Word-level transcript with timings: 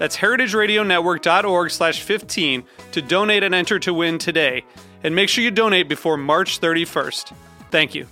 That's 0.00 0.16
heritageradionetwork.org 0.16 1.70
slash 1.70 2.00
15 2.00 2.64
to 2.92 3.02
donate 3.02 3.42
and 3.42 3.54
enter 3.54 3.78
to 3.80 3.92
win 3.92 4.16
today. 4.16 4.64
And 5.04 5.14
make 5.14 5.28
sure 5.28 5.44
you 5.44 5.50
donate 5.50 5.90
before 5.90 6.16
March 6.16 6.58
31st. 6.58 7.34
Thank 7.70 7.94
you. 7.94 8.06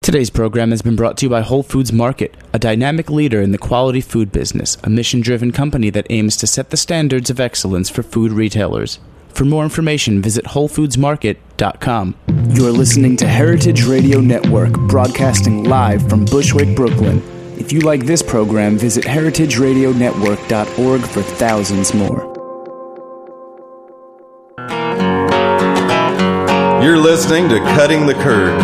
Today's 0.00 0.30
program 0.30 0.70
has 0.70 0.80
been 0.80 0.96
brought 0.96 1.18
to 1.18 1.26
you 1.26 1.30
by 1.30 1.42
Whole 1.42 1.62
Foods 1.62 1.92
Market, 1.92 2.34
a 2.54 2.58
dynamic 2.58 3.10
leader 3.10 3.42
in 3.42 3.52
the 3.52 3.58
quality 3.58 4.00
food 4.00 4.32
business, 4.32 4.78
a 4.82 4.88
mission 4.88 5.20
driven 5.20 5.52
company 5.52 5.90
that 5.90 6.06
aims 6.08 6.38
to 6.38 6.46
set 6.46 6.70
the 6.70 6.78
standards 6.78 7.28
of 7.28 7.40
excellence 7.40 7.90
for 7.90 8.02
food 8.02 8.32
retailers. 8.32 9.00
For 9.28 9.44
more 9.44 9.64
information, 9.64 10.22
visit 10.22 10.46
WholeFoodsMarket.com. 10.46 12.14
You're 12.54 12.72
listening 12.72 13.16
to 13.18 13.28
Heritage 13.28 13.84
Radio 13.84 14.20
Network, 14.20 14.72
broadcasting 14.88 15.64
live 15.64 16.08
from 16.08 16.24
Bushwick, 16.24 16.74
Brooklyn. 16.74 17.33
If 17.56 17.72
you 17.72 17.80
like 17.80 18.04
this 18.04 18.20
program, 18.20 18.76
visit 18.76 19.04
heritageradionetwork.org 19.04 21.00
for 21.02 21.22
thousands 21.22 21.94
more. 21.94 22.34
You're 26.82 26.98
listening 26.98 27.48
to 27.50 27.60
Cutting 27.60 28.06
the 28.06 28.14
Curd, 28.14 28.60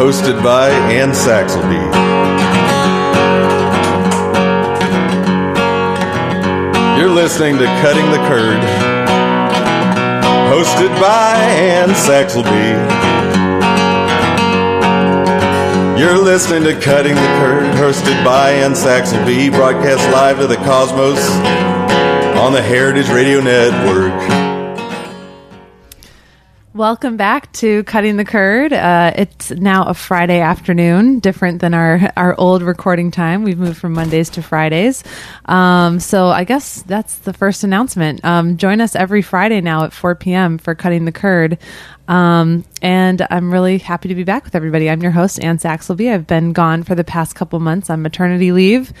hosted 0.00 0.42
by 0.42 0.70
Anne 0.70 1.10
Saxelby. 1.10 1.84
You're 6.98 7.10
listening 7.10 7.58
to 7.58 7.66
Cutting 7.82 8.10
the 8.10 8.18
Curd, 8.26 8.60
hosted 10.50 10.98
by 10.98 11.36
Anne 11.36 11.90
Saxelby. 11.90 13.07
You're 15.98 16.16
listening 16.16 16.62
to 16.62 16.80
Cutting 16.80 17.16
the 17.16 17.20
Curd, 17.20 17.74
hosted 17.74 18.24
by 18.24 18.52
Anne 18.52 18.74
Saxelby, 18.74 19.50
broadcast 19.50 20.08
live 20.12 20.38
to 20.38 20.46
the 20.46 20.54
cosmos 20.54 21.18
on 22.38 22.52
the 22.52 22.62
Heritage 22.62 23.08
Radio 23.08 23.40
Network. 23.40 24.38
Welcome 26.72 27.16
back 27.16 27.50
to 27.54 27.82
Cutting 27.82 28.16
the 28.16 28.24
Curd. 28.24 28.72
Uh, 28.72 29.12
it's 29.16 29.50
now 29.50 29.86
a 29.86 29.94
Friday 29.94 30.38
afternoon, 30.38 31.18
different 31.18 31.60
than 31.60 31.74
our, 31.74 32.12
our 32.16 32.38
old 32.38 32.62
recording 32.62 33.10
time. 33.10 33.42
We've 33.42 33.58
moved 33.58 33.78
from 33.78 33.94
Mondays 33.94 34.30
to 34.30 34.42
Fridays. 34.44 35.02
Um, 35.46 35.98
so 35.98 36.28
I 36.28 36.44
guess 36.44 36.82
that's 36.82 37.18
the 37.18 37.32
first 37.32 37.64
announcement. 37.64 38.24
Um, 38.24 38.56
join 38.56 38.80
us 38.80 38.94
every 38.94 39.22
Friday 39.22 39.60
now 39.60 39.82
at 39.82 39.92
4 39.92 40.14
p.m. 40.14 40.58
for 40.58 40.76
Cutting 40.76 41.06
the 41.06 41.10
Curd. 41.10 41.58
Um, 42.08 42.64
and 42.80 43.24
I'm 43.30 43.52
really 43.52 43.78
happy 43.78 44.08
to 44.08 44.14
be 44.14 44.24
back 44.24 44.44
with 44.44 44.54
everybody. 44.54 44.88
I'm 44.88 45.02
your 45.02 45.12
host, 45.12 45.42
Anne 45.44 45.58
Saxelby. 45.58 46.12
I've 46.12 46.26
been 46.26 46.52
gone 46.52 46.82
for 46.82 46.94
the 46.94 47.04
past 47.04 47.34
couple 47.34 47.60
months 47.60 47.90
on 47.90 48.00
maternity 48.00 48.50
leave, 48.50 48.92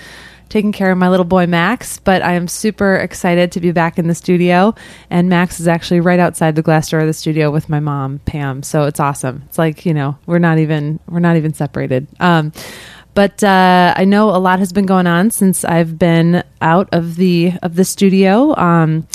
taking 0.50 0.72
care 0.72 0.92
of 0.92 0.98
my 0.98 1.08
little 1.08 1.24
boy 1.24 1.46
Max, 1.46 1.98
but 1.98 2.20
I 2.20 2.34
am 2.34 2.46
super 2.46 2.96
excited 2.96 3.52
to 3.52 3.60
be 3.60 3.72
back 3.72 3.98
in 3.98 4.08
the 4.08 4.14
studio. 4.14 4.74
And 5.08 5.30
Max 5.30 5.58
is 5.58 5.66
actually 5.66 6.00
right 6.00 6.20
outside 6.20 6.54
the 6.54 6.62
glass 6.62 6.90
door 6.90 7.00
of 7.00 7.06
the 7.06 7.14
studio 7.14 7.50
with 7.50 7.70
my 7.70 7.80
mom, 7.80 8.20
Pam. 8.26 8.62
So 8.62 8.84
it's 8.84 9.00
awesome. 9.00 9.42
It's 9.46 9.58
like, 9.58 9.86
you 9.86 9.94
know, 9.94 10.18
we're 10.26 10.38
not 10.38 10.58
even, 10.58 11.00
we're 11.08 11.20
not 11.20 11.36
even 11.36 11.54
separated. 11.54 12.06
Um, 12.20 12.52
but 13.14 13.42
uh, 13.42 13.94
I 13.96 14.04
know 14.04 14.30
a 14.30 14.38
lot 14.38 14.60
has 14.60 14.72
been 14.72 14.86
going 14.86 15.08
on 15.08 15.32
since 15.32 15.64
I've 15.64 15.98
been 15.98 16.44
out 16.60 16.90
of 16.92 17.16
the 17.16 17.54
of 17.64 17.74
the 17.74 17.84
studio. 17.84 18.56
Um, 18.56 19.08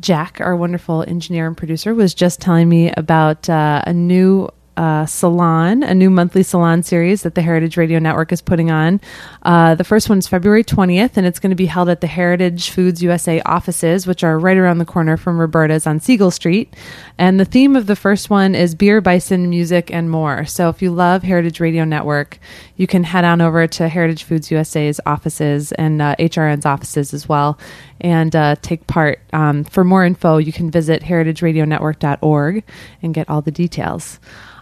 Jack, 0.00 0.40
our 0.40 0.54
wonderful 0.54 1.04
engineer 1.06 1.46
and 1.46 1.56
producer, 1.56 1.94
was 1.94 2.14
just 2.14 2.40
telling 2.40 2.68
me 2.68 2.90
about 2.92 3.48
uh, 3.48 3.82
a 3.86 3.92
new 3.92 4.48
uh, 4.78 5.04
salon, 5.06 5.82
a 5.82 5.92
new 5.92 6.08
monthly 6.08 6.44
salon 6.44 6.84
series 6.84 7.22
that 7.22 7.34
the 7.34 7.42
Heritage 7.42 7.76
Radio 7.76 7.98
Network 7.98 8.30
is 8.30 8.40
putting 8.40 8.70
on. 8.70 9.00
Uh, 9.42 9.74
the 9.74 9.82
first 9.82 10.08
one 10.08 10.18
is 10.18 10.28
February 10.28 10.62
20th, 10.62 11.16
and 11.16 11.26
it's 11.26 11.40
going 11.40 11.50
to 11.50 11.56
be 11.56 11.66
held 11.66 11.88
at 11.88 12.00
the 12.00 12.06
Heritage 12.06 12.70
Foods 12.70 13.02
USA 13.02 13.40
offices, 13.40 14.06
which 14.06 14.22
are 14.22 14.38
right 14.38 14.56
around 14.56 14.78
the 14.78 14.84
corner 14.84 15.16
from 15.16 15.40
Roberta's 15.40 15.84
on 15.84 15.98
Siegel 15.98 16.30
Street. 16.30 16.72
And 17.18 17.40
the 17.40 17.44
theme 17.44 17.74
of 17.74 17.88
the 17.88 17.96
first 17.96 18.30
one 18.30 18.54
is 18.54 18.76
beer, 18.76 19.00
bison, 19.00 19.50
music, 19.50 19.92
and 19.92 20.12
more. 20.12 20.46
So 20.46 20.68
if 20.68 20.80
you 20.80 20.92
love 20.92 21.24
Heritage 21.24 21.58
Radio 21.58 21.84
Network, 21.84 22.38
you 22.76 22.86
can 22.86 23.02
head 23.02 23.24
on 23.24 23.40
over 23.40 23.66
to 23.66 23.88
Heritage 23.88 24.22
Foods 24.22 24.52
USA's 24.52 25.00
offices 25.04 25.72
and 25.72 26.00
uh, 26.00 26.14
HRN's 26.20 26.64
offices 26.64 27.12
as 27.12 27.28
well 27.28 27.58
and 28.00 28.34
uh, 28.36 28.56
take 28.62 28.86
part. 28.86 29.20
Um, 29.32 29.64
for 29.64 29.82
more 29.82 30.04
info, 30.04 30.36
you 30.36 30.52
can 30.52 30.70
visit 30.70 31.02
heritageradionetwork.org 31.02 32.64
and 33.02 33.14
get 33.14 33.28
all 33.28 33.42
the 33.42 33.50
details. 33.50 34.20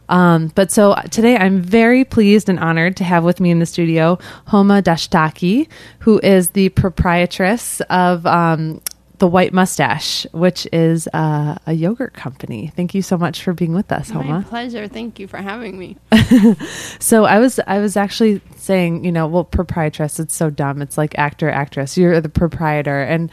Um, 0.09 0.53
but 0.55 0.71
so 0.71 0.94
today 1.11 1.37
I'm 1.37 1.61
very 1.61 2.05
pleased 2.05 2.49
and 2.49 2.59
honored 2.59 2.97
to 2.99 3.05
have 3.05 3.25
with 3.25 3.41
me 3.41 3.50
in 3.50 3.59
the 3.59 3.67
studio 3.67 4.19
Homa 4.47 4.83
Dashtaki, 4.83 5.69
who 6.00 6.19
is 6.21 6.50
the 6.50 6.69
proprietress 6.71 7.81
of 7.91 8.25
um, 8.27 8.81
the 9.19 9.27
White 9.27 9.53
Moustache, 9.53 10.27
which 10.33 10.69
is 10.72 11.09
uh, 11.15 11.56
a 11.67 11.72
yogurt 11.72 12.12
company. 12.12 12.71
Thank 12.77 12.94
you 12.94 13.00
so 13.03 13.17
much 13.17 13.43
for 13.43 13.55
being 13.55 13.72
with 13.72 13.91
us, 13.91 14.11
My 14.11 14.22
Homa. 14.22 14.47
pleasure. 14.49 14.89
Thank 14.89 15.19
you 15.19 15.27
for 15.27 15.39
having 15.39 15.78
me. 15.78 15.97
So 16.99 17.25
I 17.25 17.38
was 17.38 17.61
I 17.67 17.78
was 17.78 17.97
actually 17.97 18.41
saying, 18.56 19.05
you 19.05 19.12
know, 19.12 19.27
well, 19.27 19.44
proprietress. 19.44 20.19
It's 20.19 20.34
so 20.34 20.50
dumb. 20.50 20.83
It's 20.83 20.99
like 20.99 21.17
actor, 21.19 21.49
actress. 21.50 21.97
You're 21.97 22.21
the 22.21 22.28
proprietor, 22.28 23.03
and 23.03 23.31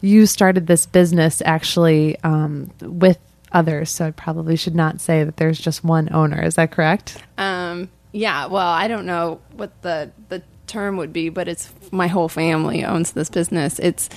you 0.00 0.26
started 0.26 0.66
this 0.66 0.86
business 0.86 1.42
actually 1.44 2.20
um, 2.22 2.70
with 2.82 3.18
others. 3.56 3.90
So 3.90 4.06
I 4.06 4.10
probably 4.10 4.56
should 4.56 4.74
not 4.74 5.00
say 5.00 5.24
that 5.24 5.36
there's 5.38 5.58
just 5.58 5.82
one 5.82 6.08
owner. 6.12 6.42
Is 6.42 6.54
that 6.56 6.70
correct? 6.70 7.22
Um, 7.38 7.88
yeah. 8.12 8.46
Well, 8.46 8.66
I 8.66 8.86
don't 8.88 9.06
know 9.06 9.40
what 9.56 9.70
the 9.82 10.10
the 10.28 10.42
term 10.66 10.96
would 10.96 11.12
be, 11.12 11.28
but 11.28 11.48
it's 11.48 11.72
my 11.92 12.06
whole 12.08 12.28
family 12.28 12.84
owns 12.84 13.12
this 13.12 13.30
business. 13.30 13.78
It's 13.78 14.08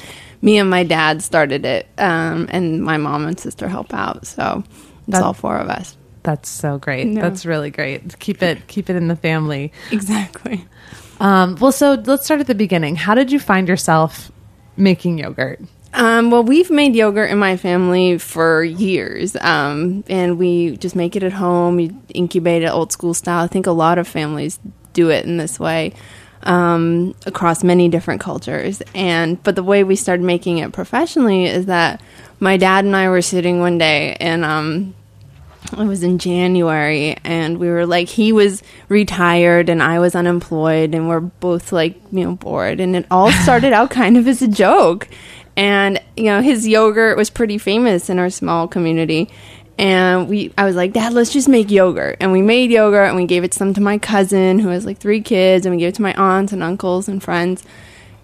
me 0.41 0.57
and 0.57 0.69
my 0.69 0.83
dad 0.83 1.21
started 1.21 1.65
it, 1.65 1.87
um, 1.97 2.47
and 2.51 2.81
my 2.83 2.97
mom 2.97 3.25
and 3.27 3.39
sister 3.39 3.67
help 3.67 3.93
out. 3.93 4.25
So 4.25 4.63
it's 5.07 5.17
That- 5.17 5.23
all 5.23 5.33
four 5.33 5.57
of 5.57 5.69
us. 5.69 5.95
That's 6.23 6.49
so 6.49 6.77
great. 6.77 7.07
No. 7.07 7.21
That's 7.21 7.45
really 7.45 7.71
great. 7.71 8.19
Keep 8.19 8.43
it 8.43 8.67
keep 8.67 8.89
it 8.89 8.95
in 8.97 9.07
the 9.07 9.15
family. 9.15 9.71
Exactly. 9.91 10.65
Um, 11.21 11.55
well, 11.61 11.71
so 11.71 11.93
let's 12.05 12.25
start 12.25 12.39
at 12.41 12.47
the 12.47 12.55
beginning. 12.55 12.95
How 12.97 13.15
did 13.15 13.31
you 13.31 13.39
find 13.39 13.67
yourself 13.69 14.31
making 14.75 15.17
yogurt? 15.17 15.61
Um, 15.93 16.29
well, 16.29 16.43
we've 16.43 16.69
made 16.69 16.95
yogurt 16.95 17.31
in 17.31 17.39
my 17.39 17.57
family 17.57 18.19
for 18.19 18.63
years, 18.63 19.35
um, 19.37 20.03
and 20.07 20.37
we 20.37 20.77
just 20.77 20.95
make 20.95 21.15
it 21.15 21.23
at 21.23 21.33
home. 21.33 21.77
We 21.77 21.95
incubate 22.13 22.63
it 22.63 22.67
old 22.67 22.91
school 22.91 23.13
style. 23.13 23.43
I 23.43 23.47
think 23.47 23.65
a 23.65 23.71
lot 23.71 23.97
of 23.97 24.07
families 24.07 24.59
do 24.93 25.09
it 25.09 25.25
in 25.25 25.37
this 25.37 25.59
way 25.59 25.93
um, 26.43 27.15
across 27.25 27.63
many 27.63 27.89
different 27.89 28.21
cultures. 28.21 28.81
And 28.93 29.41
but 29.43 29.55
the 29.55 29.63
way 29.63 29.83
we 29.83 29.95
started 29.95 30.23
making 30.23 30.59
it 30.59 30.71
professionally 30.73 31.45
is 31.45 31.65
that 31.65 32.01
my 32.39 32.57
dad 32.57 32.85
and 32.85 32.95
I 32.95 33.09
were 33.09 33.21
sitting 33.21 33.59
one 33.59 33.77
day, 33.77 34.15
and 34.19 34.45
um, 34.45 34.95
it 35.73 35.85
was 35.85 36.03
in 36.03 36.19
January, 36.19 37.17
and 37.23 37.57
we 37.57 37.67
were 37.69 37.85
like, 37.85 38.07
he 38.07 38.31
was 38.31 38.63
retired 38.87 39.69
and 39.69 39.83
I 39.83 39.99
was 39.99 40.15
unemployed, 40.15 40.95
and 40.95 41.09
we're 41.09 41.19
both 41.19 41.71
like, 41.71 41.99
you 42.11 42.23
know, 42.23 42.35
bored. 42.35 42.79
And 42.79 42.95
it 42.95 43.05
all 43.11 43.31
started 43.31 43.73
out 43.73 43.89
kind 43.91 44.17
of 44.17 44.27
as 44.27 44.41
a 44.41 44.47
joke. 44.47 45.07
And, 45.55 46.01
you 46.15 46.25
know, 46.25 46.41
his 46.41 46.67
yogurt 46.67 47.17
was 47.17 47.29
pretty 47.29 47.57
famous 47.57 48.09
in 48.09 48.19
our 48.19 48.29
small 48.29 48.67
community. 48.67 49.29
And 49.77 50.27
we, 50.27 50.53
I 50.57 50.65
was 50.65 50.75
like, 50.75 50.93
Dad, 50.93 51.13
let's 51.13 51.31
just 51.31 51.47
make 51.47 51.71
yogurt. 51.71 52.17
And 52.19 52.31
we 52.31 52.41
made 52.41 52.69
yogurt 52.69 53.07
and 53.07 53.15
we 53.15 53.25
gave 53.25 53.43
it 53.43 53.53
some 53.53 53.73
to 53.73 53.81
my 53.81 53.97
cousin 53.97 54.59
who 54.59 54.67
has 54.69 54.85
like 54.85 54.97
three 54.97 55.21
kids, 55.21 55.65
and 55.65 55.73
we 55.73 55.79
gave 55.79 55.89
it 55.89 55.95
to 55.95 56.01
my 56.01 56.13
aunts 56.15 56.51
and 56.51 56.61
uncles 56.61 57.07
and 57.07 57.23
friends. 57.23 57.63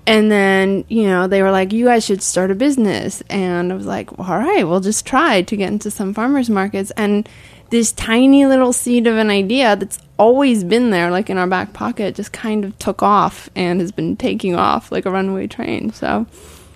And 0.08 0.32
then, 0.32 0.86
you 0.88 1.04
know, 1.04 1.28
they 1.28 1.42
were 1.42 1.52
like, 1.52 1.74
you 1.74 1.86
guys 1.86 2.06
should 2.06 2.22
start 2.22 2.52
a 2.52 2.56
business. 2.56 3.24
And 3.30 3.72
I 3.72 3.76
was 3.76 3.86
like, 3.86 4.20
all 4.20 4.38
right, 4.38 4.68
we'll 4.68 4.82
just 4.82 5.06
try 5.06 5.42
to 5.42 5.56
get 5.56 5.72
into 5.72 5.90
some 5.90 6.14
farmers 6.14 6.50
markets. 6.50 6.92
And 6.98 7.28
this 7.70 7.92
tiny 7.92 8.46
little 8.46 8.72
seed 8.74 9.08
of 9.08 9.18
an 9.18 9.30
idea 9.30 9.76
that's 9.76 9.98
always 10.18 10.64
been 10.64 10.92
there, 10.92 11.10
like 11.10 11.30
in 11.30 11.38
our 11.38 11.48
back 11.48 11.74
pocket, 11.74 12.16
just 12.16 12.32
kind 12.32 12.64
of 12.64 12.78
took 12.78 13.02
off 13.02 13.50
and 13.56 13.80
has 13.80 13.92
been 13.92 14.16
taking 14.16 14.56
off 14.56 14.92
like 14.92 15.06
a 15.06 15.12
runaway 15.12 15.48
train. 15.48 15.92
So, 15.92 16.28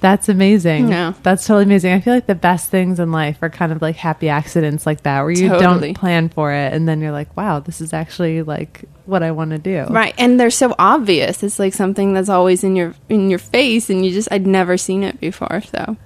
That's 0.02 0.30
amazing. 0.30 0.88
Yeah. 0.88 1.14
That's 1.24 1.46
totally 1.46 1.64
amazing. 1.66 1.92
I 1.94 2.00
feel 2.00 2.14
like 2.14 2.26
the 2.28 2.36
best 2.36 2.70
things 2.70 3.00
in 3.00 3.12
life 3.12 3.38
are 3.42 3.50
kind 3.50 3.72
of 3.72 3.82
like 3.82 3.98
happy 3.98 4.30
accidents 4.30 4.86
like 4.86 5.04
that 5.04 5.22
where 5.22 5.32
you 5.32 5.50
Totally. 5.50 5.88
don't 5.90 5.94
plan 5.98 6.30
for 6.30 6.54
it 6.54 6.72
and 6.74 6.88
then 6.88 7.02
you're 7.02 7.12
like, 7.12 7.36
wow, 7.36 7.60
this 7.60 7.82
is 7.82 7.92
actually 7.92 8.42
like 8.42 8.86
what 9.06 9.24
I 9.24 9.32
want 9.32 9.52
to 9.52 9.58
do. 9.58 9.86
right. 9.90 10.14
And 10.18 10.40
they're 10.40 10.52
so 10.52 10.74
obvious. 10.80 11.44
It's 11.44 11.60
like 11.60 11.74
something 11.74 12.14
that's 12.14 12.30
always 12.30 12.64
in 12.64 12.76
your 12.76 12.94
in 13.10 13.30
your 13.30 13.40
face 13.40 13.90
and 13.90 14.06
you 14.06 14.12
just 14.12 14.30
I'd 14.32 14.48
never 14.48 14.78
seen 14.78 15.04
it 15.04 15.20
before. 15.20 15.62
So, 15.62 15.98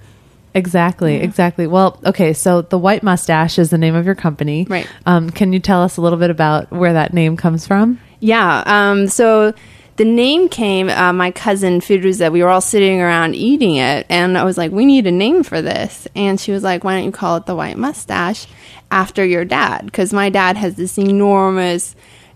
Exactly, 0.56 1.16
exactly. 1.16 1.66
Well, 1.66 2.00
okay, 2.06 2.32
so 2.32 2.62
the 2.62 2.78
White 2.78 3.02
Moustache 3.02 3.58
is 3.58 3.70
the 3.70 3.78
name 3.78 3.96
of 3.96 4.06
your 4.06 4.14
company. 4.14 4.66
Right. 4.70 4.88
Um, 5.04 5.30
can 5.30 5.52
you 5.52 5.58
tell 5.58 5.82
us 5.82 5.96
a 5.96 6.00
little 6.00 6.18
bit 6.18 6.30
about 6.30 6.70
where 6.70 6.92
that 6.92 7.12
name 7.12 7.36
comes 7.36 7.66
from? 7.66 7.98
Yeah. 8.20 8.62
Um, 8.64 9.08
so 9.08 9.52
the 9.96 10.04
name 10.04 10.48
came, 10.48 10.88
uh, 10.88 11.12
my 11.12 11.30
cousin 11.30 11.80
Firuza, 11.80 12.32
we 12.32 12.42
were 12.42 12.48
all 12.48 12.60
sitting 12.60 13.00
around 13.00 13.34
eating 13.34 13.76
it, 13.76 14.06
and 14.08 14.36
I 14.36 14.44
was 14.44 14.58
like, 14.58 14.72
we 14.72 14.84
need 14.84 15.06
a 15.06 15.12
name 15.12 15.42
for 15.42 15.62
this. 15.62 16.08
And 16.16 16.40
she 16.40 16.50
was 16.52 16.62
like, 16.62 16.82
why 16.82 16.96
don't 16.96 17.04
you 17.04 17.12
call 17.12 17.36
it 17.36 17.46
the 17.46 17.54
White 17.54 17.78
Moustache 17.78 18.46
after 18.90 19.24
your 19.24 19.44
dad? 19.44 19.86
Because 19.86 20.12
my 20.12 20.30
dad 20.30 20.56
has 20.56 20.74
this 20.74 20.98
enormous 20.98 21.94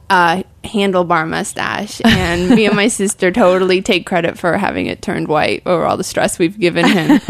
uh, 0.08 0.42
handlebar 0.68 1.26
mustache, 1.28 2.00
and 2.04 2.50
me 2.50 2.66
and 2.66 2.76
my 2.76 2.88
sister 3.00 3.30
totally 3.30 3.82
take 3.82 4.06
credit 4.06 4.38
for 4.38 4.56
having 4.56 4.86
it 4.86 5.02
turned 5.02 5.28
white 5.28 5.62
over 5.66 5.84
all 5.84 5.96
the 5.96 6.04
stress 6.04 6.38
we've 6.38 6.58
given 6.58 6.86
him 6.86 7.20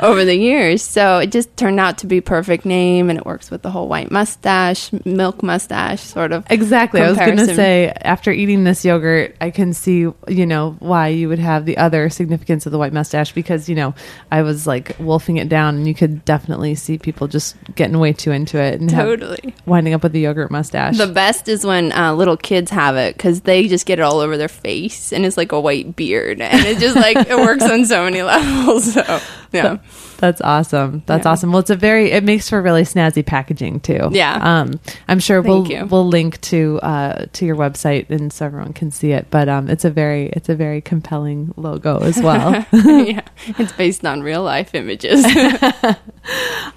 over 0.00 0.24
the 0.24 0.34
years. 0.36 0.82
So 0.82 1.18
it 1.18 1.32
just 1.32 1.56
turned 1.56 1.80
out 1.80 1.98
to 1.98 2.06
be 2.06 2.20
perfect 2.20 2.64
name, 2.64 3.08
and 3.10 3.18
it 3.18 3.24
works 3.26 3.50
with 3.50 3.62
the 3.62 3.70
whole 3.70 3.88
white 3.88 4.10
mustache, 4.10 4.90
milk 5.04 5.42
mustache 5.42 6.00
sort 6.02 6.32
of. 6.32 6.44
Exactly. 6.50 7.00
I 7.00 7.08
was 7.08 7.18
going 7.18 7.36
to 7.38 7.54
say, 7.54 7.92
after 8.02 8.30
eating 8.32 8.64
this 8.64 8.84
yogurt, 8.84 9.36
I 9.40 9.50
can 9.50 9.72
see, 9.72 10.00
you 10.28 10.46
know, 10.46 10.76
why 10.80 11.08
you 11.08 11.28
would 11.28 11.38
have 11.38 11.64
the 11.64 11.76
other 11.78 12.10
significance 12.10 12.66
of 12.66 12.72
the 12.72 12.78
white 12.78 12.92
mustache 12.92 13.32
because, 13.32 13.68
you 13.68 13.74
know, 13.74 13.94
I 14.30 14.42
was 14.42 14.66
like 14.66 14.96
wolfing 14.98 15.36
it 15.36 15.48
down 15.48 15.76
and 15.76 15.86
you 15.86 15.94
could 15.94 16.24
definitely 16.24 16.74
see 16.74 16.98
people 16.98 17.28
just 17.28 17.56
getting 17.74 17.98
way 17.98 18.12
too 18.12 18.32
into 18.32 18.58
it 18.60 18.80
and 18.80 18.90
have- 18.90 19.06
Totally. 19.06 19.54
winding 19.66 19.94
up 19.94 20.02
with 20.02 20.12
the 20.12 20.20
yogurt 20.20 20.50
mustache. 20.50 20.96
The 20.98 21.06
best 21.06 21.48
is 21.48 21.64
when 21.64 21.92
uh, 21.92 22.14
little 22.14 22.36
kids 22.36 22.70
have 22.70 22.87
it 22.96 23.16
because 23.16 23.42
they 23.42 23.68
just 23.68 23.86
get 23.86 23.98
it 23.98 24.02
all 24.02 24.20
over 24.20 24.36
their 24.36 24.48
face 24.48 25.12
and 25.12 25.24
it's 25.24 25.36
like 25.36 25.52
a 25.52 25.60
white 25.60 25.96
beard 25.96 26.40
and 26.40 26.66
it 26.66 26.78
just 26.78 26.96
like 26.96 27.16
it 27.16 27.36
works 27.36 27.64
on 27.64 27.84
so 27.84 28.04
many 28.04 28.22
levels. 28.22 28.94
So 28.94 29.20
yeah, 29.52 29.78
That's 30.18 30.40
awesome. 30.40 31.02
That's 31.06 31.24
Yeah. 31.24 31.30
awesome. 31.32 31.52
Well, 31.52 31.60
it's 31.60 31.70
a 31.70 31.76
very 31.76 32.10
it 32.10 32.24
makes 32.24 32.48
for 32.50 32.60
really 32.60 32.82
snazzy 32.82 33.24
packaging 33.24 33.80
too. 33.80 34.08
Yeah. 34.12 34.38
Um, 34.60 34.80
I'm 35.06 35.20
sure 35.20 35.40
we'll 35.40 35.66
you. 35.68 35.86
we'll 35.86 36.06
link 36.06 36.40
to 36.42 36.78
uh 36.82 37.26
to 37.34 37.46
your 37.46 37.56
website 37.56 38.10
and 38.10 38.32
so 38.32 38.46
everyone 38.46 38.72
can 38.72 38.90
see 38.90 39.12
it. 39.12 39.28
But 39.30 39.48
um, 39.48 39.70
it's 39.70 39.84
a 39.84 39.90
very 39.90 40.26
it's 40.32 40.48
a 40.48 40.54
very 40.56 40.80
compelling 40.80 41.54
logo 41.56 42.00
as 42.00 42.20
well. 42.22 42.52
yeah, 42.72 43.20
it's 43.58 43.72
based 43.72 44.04
on 44.04 44.22
real 44.22 44.42
life 44.42 44.74
images. 44.74 45.24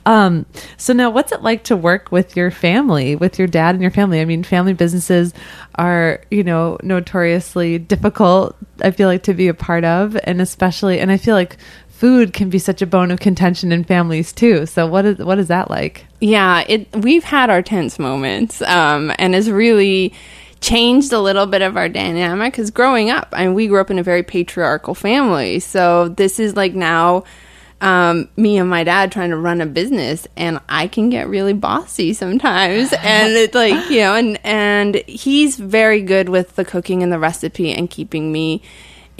Um, 0.05 0.45
so 0.77 0.93
now 0.93 1.09
what's 1.09 1.31
it 1.33 1.41
like 1.43 1.65
to 1.65 1.75
work 1.75 2.11
with 2.11 2.35
your 2.37 2.51
family, 2.51 3.15
with 3.15 3.37
your 3.37 3.47
dad 3.47 3.75
and 3.75 3.81
your 3.81 3.91
family? 3.91 4.21
I 4.21 4.25
mean, 4.25 4.43
family 4.43 4.73
businesses 4.73 5.33
are, 5.75 6.21
you 6.31 6.43
know, 6.43 6.77
notoriously 6.81 7.77
difficult, 7.77 8.55
I 8.81 8.91
feel 8.91 9.07
like 9.09 9.23
to 9.23 9.33
be 9.33 9.47
a 9.49 9.53
part 9.53 9.83
of 9.83 10.17
and 10.23 10.41
especially 10.41 10.99
and 10.99 11.11
I 11.11 11.17
feel 11.17 11.35
like 11.35 11.57
food 12.01 12.33
can 12.33 12.49
be 12.49 12.57
such 12.57 12.81
a 12.81 12.87
bone 12.87 13.11
of 13.11 13.19
contention 13.19 13.71
in 13.71 13.83
families 13.83 14.33
too. 14.33 14.65
So 14.65 14.87
what 14.87 15.05
is 15.05 15.19
what 15.19 15.37
is 15.37 15.49
that 15.49 15.69
like? 15.69 16.07
yeah, 16.19 16.63
it 16.67 16.95
we've 16.95 17.23
had 17.23 17.51
our 17.51 17.61
tense 17.61 17.99
moments, 17.99 18.61
um, 18.63 19.13
and 19.19 19.35
it's 19.35 19.49
really 19.49 20.13
changed 20.61 21.13
a 21.13 21.19
little 21.19 21.45
bit 21.45 21.61
of 21.61 21.77
our 21.77 21.89
dynamic. 21.89 22.53
Because 22.53 22.71
growing 22.71 23.11
up, 23.11 23.29
I 23.33 23.45
mean, 23.45 23.53
we 23.53 23.67
grew 23.67 23.79
up 23.79 23.91
in 23.91 23.99
a 23.99 24.03
very 24.03 24.23
patriarchal 24.23 24.95
family, 24.95 25.59
so 25.59 26.09
this 26.09 26.39
is 26.39 26.55
like 26.55 26.73
now. 26.73 27.23
Um, 27.81 28.29
me 28.37 28.59
and 28.59 28.69
my 28.69 28.83
dad 28.83 29.11
trying 29.11 29.31
to 29.31 29.37
run 29.37 29.59
a 29.59 29.65
business 29.65 30.27
and 30.37 30.59
I 30.69 30.85
can 30.85 31.09
get 31.09 31.27
really 31.27 31.53
bossy 31.53 32.13
sometimes 32.13 32.93
and 33.01 33.33
it's 33.33 33.55
like 33.55 33.89
you 33.89 34.01
know 34.01 34.13
and 34.13 34.39
and 34.45 34.95
he's 35.07 35.57
very 35.57 36.03
good 36.03 36.29
with 36.29 36.55
the 36.55 36.63
cooking 36.63 37.01
and 37.01 37.11
the 37.11 37.17
recipe 37.17 37.73
and 37.73 37.89
keeping 37.89 38.31
me 38.31 38.61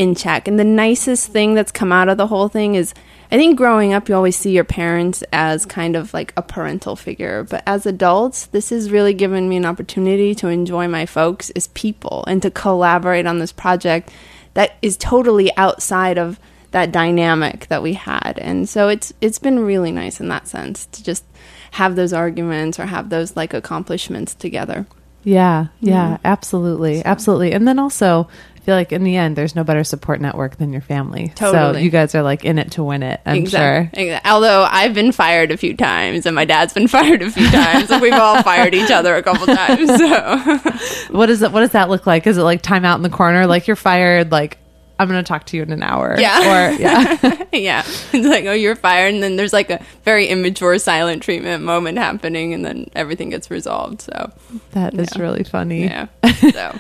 in 0.02 0.16
check. 0.16 0.48
And 0.48 0.60
the 0.60 0.64
nicest 0.64 1.28
thing 1.28 1.54
that's 1.54 1.72
come 1.72 1.92
out 1.92 2.10
of 2.10 2.18
the 2.18 2.26
whole 2.26 2.48
thing 2.48 2.74
is 2.74 2.96
I 3.32 3.38
think 3.38 3.56
growing 3.56 3.94
up, 3.94 4.10
you 4.10 4.16
always 4.16 4.36
see 4.36 4.52
your 4.52 4.64
parents 4.64 5.24
as 5.32 5.66
kind 5.66 5.96
of 5.96 6.12
like 6.12 6.34
a 6.36 6.42
parental 6.42 6.96
figure. 6.96 7.44
But 7.44 7.62
as 7.68 7.86
adults, 7.86 8.48
this 8.48 8.72
has 8.72 8.92
really 8.92 9.14
given 9.14 9.48
me 9.48 9.58
an 9.58 9.66
opportunity 9.66 10.34
to 10.36 10.48
enjoy 10.48 10.88
my 10.88 11.06
folks 11.06 11.52
as 11.52 11.68
people 11.68 12.26
and 12.28 12.42
to 12.42 12.50
collaborate 12.50 13.28
on 13.28 13.38
this 13.38 13.52
project 13.52 14.12
that 14.56 14.76
is 14.82 14.98
totally 14.98 15.56
outside 15.56 16.18
of 16.18 16.40
that 16.72 16.92
dynamic 16.92 17.68
that 17.68 17.84
we 17.84 17.94
had. 17.94 18.40
And 18.42 18.68
so 18.68 18.88
it's 18.88 19.14
it's 19.22 19.40
been 19.40 19.60
really 19.60 19.92
nice 19.92 20.20
in 20.20 20.30
that 20.30 20.48
sense 20.48 20.88
to 20.88 21.04
just 21.04 21.24
have 21.72 21.96
those 21.96 22.12
arguments 22.12 22.80
or 22.80 22.88
have 22.88 23.10
those 23.10 23.36
like 23.36 23.54
accomplishments 23.54 24.34
together. 24.34 24.88
Yeah, 25.24 25.68
yeah, 25.80 26.16
mm-hmm. 26.16 26.26
absolutely, 26.26 27.06
absolutely. 27.06 27.52
And 27.54 27.68
then 27.68 27.78
also, 27.78 28.28
feel 28.64 28.76
like 28.76 28.92
in 28.92 29.04
the 29.04 29.16
end, 29.18 29.36
there's 29.36 29.56
no 29.56 29.64
better 29.64 29.84
support 29.84 30.22
network 30.22 30.58
than 30.58 30.72
your 30.72 30.82
family. 30.82 31.34
So 31.38 31.76
you 31.76 31.90
guys 31.90 32.14
are 32.16 32.22
like 32.22 32.46
in 32.46 32.60
it 32.60 32.72
to 32.74 32.84
win 32.84 33.02
it. 33.04 33.20
I'm 33.26 33.46
sure. 33.48 33.90
Exact- 33.94 34.28
Although 34.28 34.68
I've 34.70 34.94
been 34.94 35.12
fired 35.12 35.52
a 35.52 35.58
few 35.58 35.76
times 35.76 36.26
and 36.26 36.36
my 36.36 36.46
dad's 36.46 36.74
been 36.74 36.88
fired 36.98 37.22
a 37.22 37.32
few 37.32 37.50
times, 37.50 37.90
and 37.90 38.02
we've 38.02 38.14
all 38.14 38.42
fired 38.44 38.74
each 38.76 38.92
other 38.92 39.16
a 39.16 39.24
couple 39.24 39.48
times. 39.48 39.90
So 39.90 41.14
What 41.18 41.30
is 41.30 41.42
it? 41.42 41.52
What 41.52 41.62
does 41.62 41.72
that 41.72 41.90
look 41.90 42.06
like? 42.06 42.28
Is 42.28 42.38
it 42.38 42.44
like 42.44 42.62
time 42.62 42.86
out 42.86 42.96
in 42.98 43.04
the 43.04 43.10
corner? 43.10 43.48
Like 43.48 43.68
you're 43.68 43.76
fired? 43.76 44.32
Like 44.32 44.58
I'm 45.00 45.08
going 45.08 45.24
to 45.24 45.28
talk 45.28 45.48
to 45.48 45.58
you 45.58 45.64
in 45.64 45.72
an 45.72 45.82
hour? 45.82 46.16
Yeah. 46.20 46.40
Or 46.70 46.74
yeah. 46.80 47.44
yeah, 47.52 47.82
it's 48.14 48.14
like 48.28 48.46
oh 48.46 48.54
you're 48.54 48.76
fired, 48.76 49.12
and 49.16 49.24
then 49.24 49.36
there's 49.36 49.54
like 49.54 49.72
a 49.72 49.84
very 50.06 50.28
immature 50.28 50.78
silent 50.78 51.24
treatment 51.24 51.64
moment 51.64 51.98
happening, 51.98 52.54
and 52.54 52.64
then 52.64 52.88
everything 52.94 53.32
gets 53.32 53.50
resolved. 53.50 54.02
So 54.02 54.32
that 54.74 54.94
is 54.94 55.10
Yeah. 55.16 55.22
really 55.24 55.44
funny. 55.44 55.86
yeah, 55.86 56.08
so. 56.52 56.78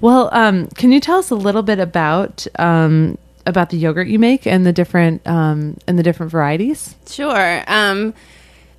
Well, 0.00 0.28
um, 0.32 0.68
can 0.68 0.92
you 0.92 1.00
tell 1.00 1.18
us 1.18 1.30
a 1.30 1.34
little 1.34 1.62
bit 1.62 1.78
about 1.78 2.46
um, 2.58 3.18
about 3.46 3.70
the 3.70 3.78
yogurt 3.78 4.08
you 4.08 4.18
make 4.18 4.46
and 4.46 4.66
the 4.66 4.72
different 4.72 5.26
um, 5.26 5.78
and 5.86 5.98
the 5.98 6.02
different 6.02 6.32
varieties? 6.32 6.94
Sure. 7.08 7.64
Um, 7.66 8.14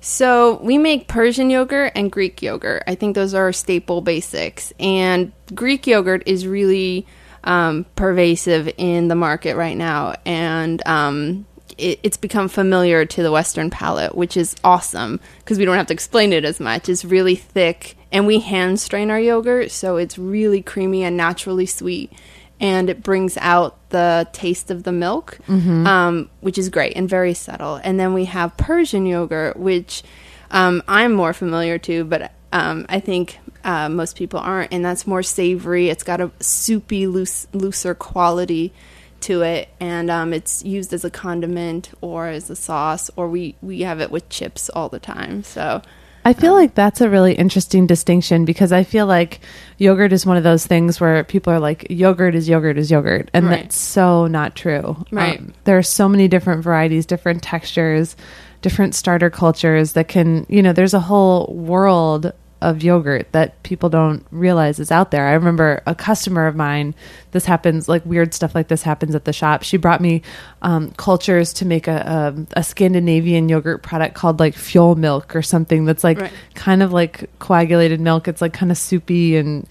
so 0.00 0.60
we 0.62 0.78
make 0.78 1.08
Persian 1.08 1.50
yogurt 1.50 1.92
and 1.96 2.10
Greek 2.10 2.40
yogurt. 2.40 2.84
I 2.86 2.94
think 2.94 3.14
those 3.14 3.34
are 3.34 3.52
staple 3.52 4.00
basics. 4.00 4.72
And 4.78 5.32
Greek 5.54 5.86
yogurt 5.86 6.22
is 6.26 6.46
really 6.46 7.06
um, 7.44 7.84
pervasive 7.96 8.72
in 8.76 9.08
the 9.08 9.14
market 9.14 9.56
right 9.56 9.76
now, 9.76 10.14
and 10.24 10.86
um, 10.86 11.46
it, 11.76 12.00
it's 12.02 12.16
become 12.16 12.48
familiar 12.48 13.04
to 13.06 13.22
the 13.22 13.32
Western 13.32 13.70
palate, 13.70 14.14
which 14.14 14.36
is 14.36 14.56
awesome 14.62 15.20
because 15.38 15.58
we 15.58 15.64
don't 15.64 15.76
have 15.76 15.86
to 15.88 15.94
explain 15.94 16.32
it 16.32 16.44
as 16.44 16.60
much. 16.60 16.88
It's 16.88 17.04
really 17.04 17.36
thick, 17.36 17.96
and 18.10 18.26
we 18.26 18.40
hand 18.40 18.80
strain 18.80 19.10
our 19.10 19.20
yogurt, 19.20 19.70
so 19.70 19.96
it's 19.96 20.18
really 20.18 20.62
creamy 20.62 21.04
and 21.04 21.16
naturally 21.16 21.66
sweet 21.66 22.12
and 22.60 22.90
it 22.90 23.02
brings 23.02 23.36
out 23.38 23.76
the 23.90 24.26
taste 24.32 24.70
of 24.70 24.82
the 24.82 24.92
milk, 24.92 25.38
um, 25.86 26.30
which 26.40 26.58
is 26.58 26.68
great 26.68 26.94
and 26.96 27.08
very 27.08 27.34
subtle. 27.34 27.76
And 27.76 27.98
then 28.00 28.14
we 28.14 28.24
have 28.26 28.56
Persian 28.56 29.06
yogurt, 29.06 29.56
which 29.56 30.02
um, 30.50 30.82
I'm 30.88 31.12
more 31.12 31.32
familiar 31.32 31.78
to, 31.78 32.04
but 32.04 32.32
um, 32.52 32.86
I 32.88 33.00
think 33.00 33.38
uh, 33.64 33.88
most 33.88 34.16
people 34.16 34.40
aren't, 34.40 34.72
and 34.72 34.84
that's 34.84 35.06
more 35.06 35.22
savory. 35.22 35.88
It's 35.88 36.02
got 36.02 36.20
a 36.20 36.30
soupy, 36.40 37.06
loose, 37.06 37.46
looser 37.52 37.94
quality 37.94 38.72
to 39.20 39.42
it, 39.42 39.68
and 39.78 40.10
um, 40.10 40.32
it's 40.32 40.64
used 40.64 40.92
as 40.92 41.04
a 41.04 41.10
condiment 41.10 41.90
or 42.00 42.28
as 42.28 42.50
a 42.50 42.56
sauce, 42.56 43.10
or 43.16 43.28
we 43.28 43.56
we 43.60 43.82
have 43.82 44.00
it 44.00 44.10
with 44.10 44.28
chips 44.28 44.68
all 44.70 44.88
the 44.88 45.00
time. 45.00 45.42
So. 45.44 45.82
I 46.28 46.34
feel 46.34 46.52
like 46.52 46.74
that's 46.74 47.00
a 47.00 47.08
really 47.08 47.32
interesting 47.32 47.86
distinction 47.86 48.44
because 48.44 48.70
I 48.70 48.84
feel 48.84 49.06
like 49.06 49.40
yogurt 49.78 50.12
is 50.12 50.26
one 50.26 50.36
of 50.36 50.42
those 50.42 50.66
things 50.66 51.00
where 51.00 51.24
people 51.24 51.54
are 51.54 51.58
like, 51.58 51.86
yogurt 51.88 52.34
is 52.34 52.50
yogurt 52.50 52.76
is 52.76 52.90
yogurt. 52.90 53.30
And 53.32 53.46
Right. 53.46 53.62
that's 53.62 53.76
so 53.76 54.26
not 54.26 54.54
true. 54.54 54.84
Um, 54.88 55.06
Right. 55.10 55.40
there 55.64 55.78
are 55.78 55.82
so 55.82 56.06
many 56.06 56.28
different 56.28 56.62
varieties, 56.62 57.06
different 57.06 57.42
textures, 57.42 58.14
different 58.60 58.94
starter 58.94 59.30
cultures 59.30 59.92
that 59.92 60.08
can, 60.08 60.44
you 60.50 60.62
know, 60.62 60.74
there's 60.74 60.92
a 60.92 61.00
whole 61.00 61.50
world 61.56 62.32
of 62.60 62.82
yogurt 62.82 63.30
that 63.32 63.62
people 63.62 63.88
don't 63.88 64.26
realize 64.30 64.80
is 64.80 64.90
out 64.90 65.10
there. 65.12 65.26
I 65.28 65.32
remember 65.34 65.82
a 65.86 65.94
customer 65.94 66.46
of 66.46 66.56
mine, 66.56 66.94
this 67.30 67.44
happens 67.44 67.88
like 67.88 68.04
weird 68.04 68.34
stuff 68.34 68.54
like 68.54 68.68
this 68.68 68.82
happens 68.82 69.14
at 69.14 69.24
the 69.24 69.32
shop. 69.32 69.62
She 69.62 69.76
brought 69.76 70.00
me 70.00 70.22
um, 70.62 70.90
cultures 70.92 71.52
to 71.54 71.64
make 71.64 71.86
a, 71.86 72.34
a, 72.54 72.60
a 72.60 72.62
Scandinavian 72.64 73.48
yogurt 73.48 73.82
product 73.82 74.14
called 74.16 74.40
like 74.40 74.54
fuel 74.54 74.96
milk 74.96 75.36
or 75.36 75.42
something 75.42 75.84
that's 75.84 76.02
like 76.02 76.20
Right. 76.20 76.32
kind 76.54 76.82
of 76.82 76.92
like 76.92 77.30
coagulated 77.38 78.00
milk. 78.00 78.26
It's 78.26 78.40
like 78.42 78.52
kind 78.54 78.72
of 78.72 78.78
soupy 78.78 79.36
and 79.36 79.66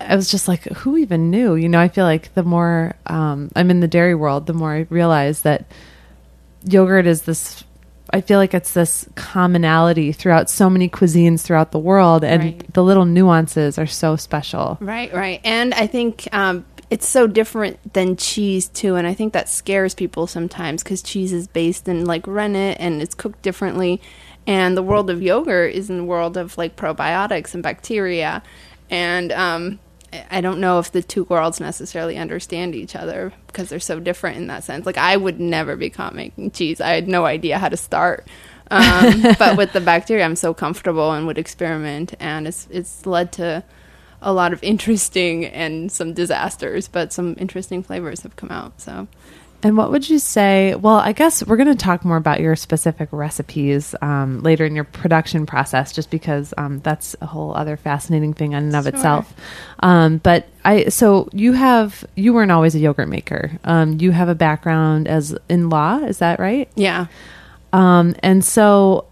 I 0.00 0.16
was 0.16 0.30
just 0.30 0.48
like, 0.48 0.62
who 0.64 0.96
even 0.96 1.30
knew? 1.30 1.54
You 1.54 1.68
know, 1.68 1.78
I 1.78 1.88
feel 1.88 2.06
like 2.06 2.32
the 2.32 2.42
more 2.42 2.94
um, 3.06 3.50
I'm 3.54 3.70
in 3.70 3.80
the 3.80 3.88
dairy 3.88 4.14
world, 4.14 4.46
the 4.46 4.54
more 4.54 4.72
I 4.72 4.86
realize 4.88 5.42
that 5.42 5.66
yogurt 6.64 7.06
is 7.06 7.22
this. 7.22 7.62
I 8.12 8.20
feel 8.20 8.38
like 8.38 8.52
it's 8.52 8.72
this 8.72 9.08
commonality 9.14 10.12
throughout 10.12 10.50
so 10.50 10.68
many 10.68 10.88
cuisines 10.88 11.40
throughout 11.40 11.72
the 11.72 11.78
world, 11.78 12.24
and 12.24 12.42
Right. 12.42 12.74
the 12.74 12.82
little 12.84 13.06
nuances 13.06 13.78
are 13.78 13.86
so 13.86 14.16
special. 14.16 14.76
Right, 14.80 15.12
right. 15.14 15.40
And 15.44 15.72
I 15.72 15.86
think 15.86 16.28
um, 16.32 16.64
it's 16.90 17.08
so 17.08 17.26
different 17.26 17.94
than 17.94 18.16
cheese, 18.16 18.68
too. 18.68 18.96
And 18.96 19.06
I 19.06 19.14
think 19.14 19.32
that 19.32 19.48
scares 19.48 19.94
people 19.94 20.26
sometimes 20.26 20.82
because 20.82 21.00
cheese 21.00 21.32
is 21.32 21.48
based 21.48 21.88
in 21.88 22.04
like 22.04 22.26
rennet 22.26 22.76
and 22.78 23.00
it's 23.00 23.14
cooked 23.14 23.40
differently. 23.40 24.00
And 24.46 24.76
the 24.76 24.82
world 24.82 25.08
of 25.08 25.22
yogurt 25.22 25.72
is 25.74 25.88
in 25.88 25.96
the 25.96 26.04
world 26.04 26.36
of 26.36 26.58
like 26.58 26.76
probiotics 26.76 27.54
and 27.54 27.62
bacteria. 27.62 28.42
And 28.90 29.32
um, 29.32 29.78
I- 30.30 30.40
don't 30.40 30.60
know 30.60 30.78
if 30.78 30.92
the 30.92 31.02
two 31.02 31.24
worlds 31.24 31.60
necessarily 31.60 32.16
understand 32.18 32.74
each 32.74 32.94
other 32.96 33.32
because 33.46 33.68
they're 33.68 33.80
so 33.80 34.00
different 34.00 34.36
in 34.36 34.46
that 34.48 34.64
sense. 34.64 34.86
Like, 34.86 34.98
I 34.98 35.16
would 35.16 35.40
never 35.40 35.76
be 35.76 35.90
caught 35.90 36.14
making 36.14 36.50
cheese, 36.50 36.80
I 36.80 36.90
had 36.90 37.08
no 37.08 37.24
idea 37.24 37.58
how 37.58 37.68
to 37.68 37.76
start. 37.76 38.26
Um, 38.70 39.22
but 39.38 39.56
with 39.56 39.72
the 39.72 39.80
bacteria, 39.80 40.24
I'm 40.24 40.36
so 40.36 40.54
comfortable 40.54 41.12
and 41.12 41.26
would 41.26 41.38
experiment, 41.38 42.14
and 42.20 42.46
it's 42.48 42.68
it's 42.70 43.06
led 43.06 43.32
to 43.32 43.64
a 44.22 44.32
lot 44.32 44.52
of 44.52 44.62
interesting 44.62 45.44
and 45.44 45.90
some 45.90 46.14
disasters, 46.14 46.88
but 46.88 47.12
some 47.12 47.34
interesting 47.38 47.82
flavors 47.82 48.20
have 48.22 48.36
come 48.36 48.50
out. 48.50 48.80
So 48.80 49.08
And 49.64 49.76
what 49.76 49.92
would 49.92 50.08
you 50.10 50.18
say? 50.18 50.74
Well, 50.74 50.96
I 50.96 51.12
guess 51.12 51.46
we're 51.46 51.56
going 51.56 51.68
to 51.68 51.76
talk 51.76 52.04
more 52.04 52.16
about 52.16 52.40
your 52.40 52.56
specific 52.56 53.08
recipes 53.12 53.94
um, 54.02 54.40
later 54.42 54.64
in 54.64 54.74
your 54.74 54.82
production 54.84 55.46
process, 55.46 55.92
just 55.92 56.10
because 56.10 56.52
um, 56.58 56.80
that's 56.80 57.14
a 57.20 57.26
whole 57.26 57.54
other 57.54 57.76
fascinating 57.76 58.34
thing 58.34 58.52
in 58.52 58.64
and 58.64 58.74
of 58.76 58.84
Sure. 58.84 58.94
itself. 58.94 59.32
Um, 59.80 60.18
but 60.18 60.48
I, 60.64 60.86
so 60.88 61.28
you 61.32 61.52
have, 61.52 62.04
you 62.16 62.32
weren't 62.32 62.50
always 62.50 62.74
a 62.74 62.80
yogurt 62.80 63.08
maker. 63.08 63.52
Um, 63.62 63.98
you 64.00 64.10
have 64.10 64.28
a 64.28 64.34
background 64.34 65.06
as 65.06 65.36
in 65.48 65.68
law, 65.68 65.98
is 65.98 66.18
that 66.18 66.40
right? 66.40 66.68
yeah, 66.74 67.06
Um, 67.72 68.16
and 68.22 68.44
so 68.44 69.06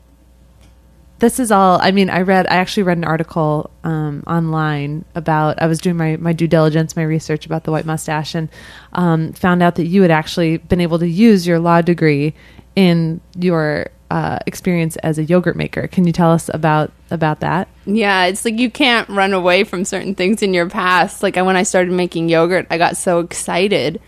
this 1.20 1.38
is 1.38 1.52
all 1.52 1.78
i 1.82 1.90
mean 1.90 2.10
i 2.10 2.20
read 2.20 2.46
i 2.48 2.56
actually 2.56 2.82
read 2.82 2.98
an 2.98 3.04
article 3.04 3.70
um, 3.84 4.22
online 4.26 5.04
about 5.14 5.60
i 5.62 5.66
was 5.66 5.78
doing 5.78 5.96
my, 5.96 6.16
my 6.16 6.32
due 6.32 6.48
diligence 6.48 6.96
my 6.96 7.02
research 7.02 7.46
about 7.46 7.64
the 7.64 7.70
white 7.70 7.86
moustache 7.86 8.34
and 8.34 8.48
um, 8.94 9.32
found 9.32 9.62
out 9.62 9.76
that 9.76 9.86
you 9.86 10.02
had 10.02 10.10
actually 10.10 10.56
been 10.56 10.80
able 10.80 10.98
to 10.98 11.08
use 11.08 11.46
your 11.46 11.58
law 11.58 11.80
degree 11.80 12.34
in 12.74 13.20
your 13.36 13.86
uh, 14.10 14.38
experience 14.46 14.96
as 14.96 15.18
a 15.18 15.24
yogurt 15.24 15.56
maker 15.56 15.86
can 15.86 16.04
you 16.04 16.12
tell 16.12 16.32
us 16.32 16.50
about 16.52 16.90
about 17.10 17.40
that 17.40 17.68
yeah. 17.86 18.26
It's 18.26 18.44
like 18.44 18.58
you 18.58 18.70
can't 18.70 19.08
run 19.08 19.32
away 19.32 19.64
from 19.64 19.84
certain 19.84 20.14
things 20.14 20.42
in 20.42 20.54
your 20.54 20.68
past. 20.68 21.22
Like 21.22 21.36
when 21.36 21.56
I 21.56 21.64
started 21.64 21.92
making 21.92 22.28
yogurt, 22.28 22.66
I 22.70 22.78
got 22.78 22.96
so 22.96 23.18
excited 23.18 24.00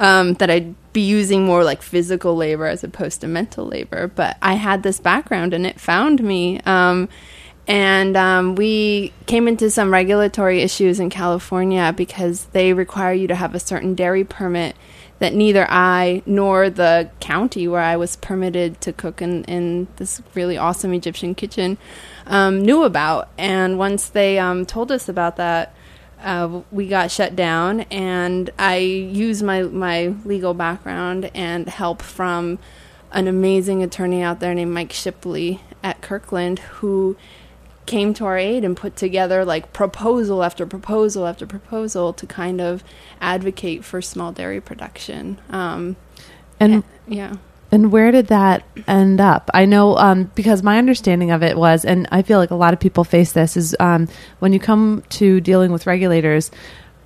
um, 0.00 0.34
that 0.34 0.50
I'd 0.50 0.74
be 0.92 1.02
using 1.02 1.44
more 1.44 1.64
like 1.64 1.82
physical 1.82 2.36
labor 2.36 2.66
as 2.66 2.84
opposed 2.84 3.20
to 3.22 3.28
mental 3.28 3.66
labor. 3.66 4.08
But 4.08 4.36
I 4.42 4.54
had 4.54 4.82
this 4.82 5.00
background 5.00 5.54
and 5.54 5.66
it 5.66 5.80
found 5.80 6.22
me. 6.22 6.60
Um, 6.60 7.08
and 7.68 8.16
um, 8.16 8.56
we 8.56 9.12
came 9.26 9.46
into 9.46 9.70
some 9.70 9.92
regulatory 9.92 10.62
issues 10.62 10.98
in 10.98 11.10
California 11.10 11.94
because 11.96 12.46
they 12.46 12.72
require 12.72 13.12
you 13.12 13.28
to 13.28 13.34
have 13.34 13.54
a 13.54 13.60
certain 13.60 13.94
dairy 13.94 14.24
permit 14.24 14.76
that 15.20 15.34
neither 15.34 15.64
I 15.70 16.22
nor 16.26 16.68
the 16.68 17.08
county 17.20 17.68
where 17.68 17.80
I 17.80 17.96
was 17.96 18.16
permitted 18.16 18.80
to 18.80 18.92
cook 18.92 19.22
in, 19.22 19.44
in 19.44 19.86
this 19.96 20.20
really 20.34 20.58
awesome 20.58 20.92
Egyptian 20.92 21.36
kitchen 21.36 21.78
um, 22.26 22.62
knew 22.62 22.82
about. 22.82 23.28
And 23.38 23.78
once 23.78 24.08
they 24.08 24.40
um, 24.40 24.66
told 24.66 24.90
us 24.90 25.08
about 25.08 25.36
that, 25.36 25.76
uh, 26.22 26.62
we 26.70 26.88
got 26.88 27.10
shut 27.10 27.36
down, 27.36 27.80
and 27.82 28.50
I 28.58 28.76
used 28.76 29.42
my, 29.42 29.62
my 29.62 30.14
legal 30.24 30.54
background 30.54 31.30
and 31.34 31.68
help 31.68 32.02
from 32.02 32.58
an 33.12 33.28
amazing 33.28 33.82
attorney 33.82 34.22
out 34.22 34.40
there 34.40 34.54
named 34.54 34.72
Mike 34.72 34.92
Shipley 34.92 35.60
at 35.82 36.00
Kirkland 36.00 36.58
who 36.60 37.16
came 37.84 38.14
to 38.14 38.24
our 38.24 38.38
aid 38.38 38.64
and 38.64 38.76
put 38.76 38.96
together 38.96 39.44
like 39.44 39.72
proposal 39.72 40.42
after 40.42 40.64
proposal 40.64 41.26
after 41.26 41.46
proposal 41.46 42.12
to 42.12 42.26
kind 42.26 42.60
of 42.60 42.84
advocate 43.20 43.84
for 43.84 44.00
small 44.00 44.32
dairy 44.32 44.60
production. 44.60 45.38
Um, 45.50 45.96
and 46.60 46.84
yeah. 47.06 47.36
And 47.72 47.90
where 47.90 48.12
did 48.12 48.26
that 48.26 48.64
end 48.86 49.18
up? 49.18 49.50
I 49.54 49.64
know 49.64 49.96
um, 49.96 50.30
because 50.34 50.62
my 50.62 50.76
understanding 50.76 51.30
of 51.30 51.42
it 51.42 51.56
was, 51.56 51.86
and 51.86 52.06
I 52.12 52.20
feel 52.20 52.38
like 52.38 52.50
a 52.50 52.54
lot 52.54 52.74
of 52.74 52.80
people 52.80 53.02
face 53.02 53.32
this, 53.32 53.56
is 53.56 53.74
um, 53.80 54.08
when 54.40 54.52
you 54.52 54.60
come 54.60 55.02
to 55.10 55.40
dealing 55.40 55.72
with 55.72 55.86
regulators, 55.86 56.50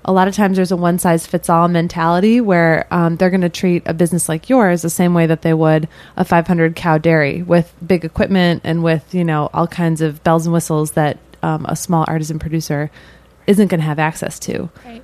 a 0.04 0.12
lot 0.12 0.26
of 0.26 0.34
times 0.34 0.56
there's 0.56 0.72
a 0.72 0.76
one 0.76 0.98
size 0.98 1.24
fits 1.26 1.48
all 1.48 1.68
mentality 1.68 2.40
where 2.40 2.86
um, 2.90 3.16
they're 3.16 3.30
going 3.30 3.40
to 3.42 3.48
treat 3.48 3.84
a 3.86 3.94
business 3.94 4.28
like 4.28 4.48
yours 4.48 4.82
the 4.82 4.90
same 4.90 5.14
way 5.14 5.26
that 5.26 5.42
they 5.42 5.54
would 5.54 5.88
a 6.16 6.24
500 6.24 6.76
cow 6.76 6.98
dairy 6.98 7.42
with 7.42 7.72
big 7.84 8.04
equipment 8.04 8.62
and 8.64 8.82
with 8.84 9.14
you 9.14 9.24
know 9.24 9.50
all 9.52 9.66
kinds 9.66 10.00
of 10.00 10.22
bells 10.22 10.46
and 10.46 10.52
whistles 10.52 10.92
that 10.92 11.18
um, 11.42 11.66
a 11.68 11.74
small 11.74 12.04
artisan 12.06 12.38
producer 12.38 12.90
isn't 13.46 13.68
going 13.68 13.80
to 13.80 13.86
have 13.86 13.98
access 13.98 14.38
to. 14.40 14.70
Right. 14.84 15.02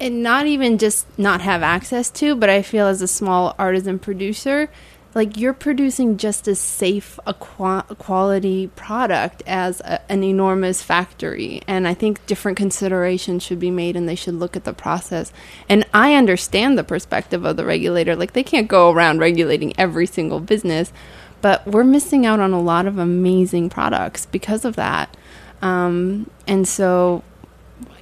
And 0.00 0.22
not 0.22 0.46
even 0.46 0.78
just 0.78 1.06
not 1.18 1.40
have 1.40 1.62
access 1.62 2.10
to, 2.10 2.34
but 2.34 2.50
I 2.50 2.62
feel 2.62 2.86
as 2.86 3.00
a 3.00 3.08
small 3.08 3.54
artisan 3.58 3.98
producer, 3.98 4.68
like 5.14 5.36
you're 5.36 5.54
producing 5.54 6.16
just 6.16 6.48
as 6.48 6.58
safe 6.58 7.18
a, 7.26 7.30
a 7.30 7.94
quality 7.94 8.66
product 8.74 9.42
as 9.46 9.80
a, 9.80 10.00
an 10.10 10.24
enormous 10.24 10.82
factory. 10.82 11.62
And 11.68 11.86
I 11.86 11.94
think 11.94 12.26
different 12.26 12.58
considerations 12.58 13.42
should 13.42 13.60
be 13.60 13.70
made 13.70 13.96
and 13.96 14.08
they 14.08 14.16
should 14.16 14.34
look 14.34 14.56
at 14.56 14.64
the 14.64 14.72
process. 14.72 15.32
And 15.68 15.86
I 15.94 16.14
understand 16.14 16.76
the 16.76 16.84
perspective 16.84 17.44
of 17.44 17.56
the 17.56 17.64
regulator. 17.64 18.16
Like 18.16 18.32
they 18.32 18.42
can't 18.42 18.68
go 18.68 18.90
around 18.90 19.20
regulating 19.20 19.78
every 19.78 20.06
single 20.06 20.40
business, 20.40 20.92
but 21.40 21.66
we're 21.66 21.84
missing 21.84 22.26
out 22.26 22.40
on 22.40 22.52
a 22.52 22.60
lot 22.60 22.86
of 22.86 22.98
amazing 22.98 23.70
products 23.70 24.26
because 24.26 24.64
of 24.64 24.74
that. 24.76 25.16
Um, 25.62 26.28
and 26.46 26.66
so 26.66 27.22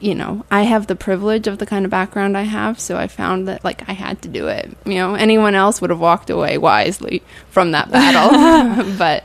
you 0.00 0.14
know, 0.14 0.45
I 0.50 0.62
have 0.62 0.87
the 0.88 0.97
privilege 0.97 1.47
of 1.47 1.59
the 1.59 1.67
kind 1.67 1.85
of 1.85 1.91
background 1.91 2.37
I 2.37 2.43
have, 2.43 2.79
so 2.81 2.97
I 2.97 3.07
found 3.07 3.47
that 3.49 3.64
like 3.64 3.88
I 3.88 3.93
had 3.93 4.21
to 4.23 4.29
do 4.29 4.49
it. 4.49 4.71
You 4.85 4.95
know, 4.95 5.14
anyone 5.14 5.55
else 5.55 5.81
would 5.81 5.91
have 5.91 6.00
walked 6.00 6.29
away 6.31 6.59
wisely 6.59 7.23
from 7.50 7.71
that 7.73 7.91
battle, 7.91 8.93
but 8.99 9.25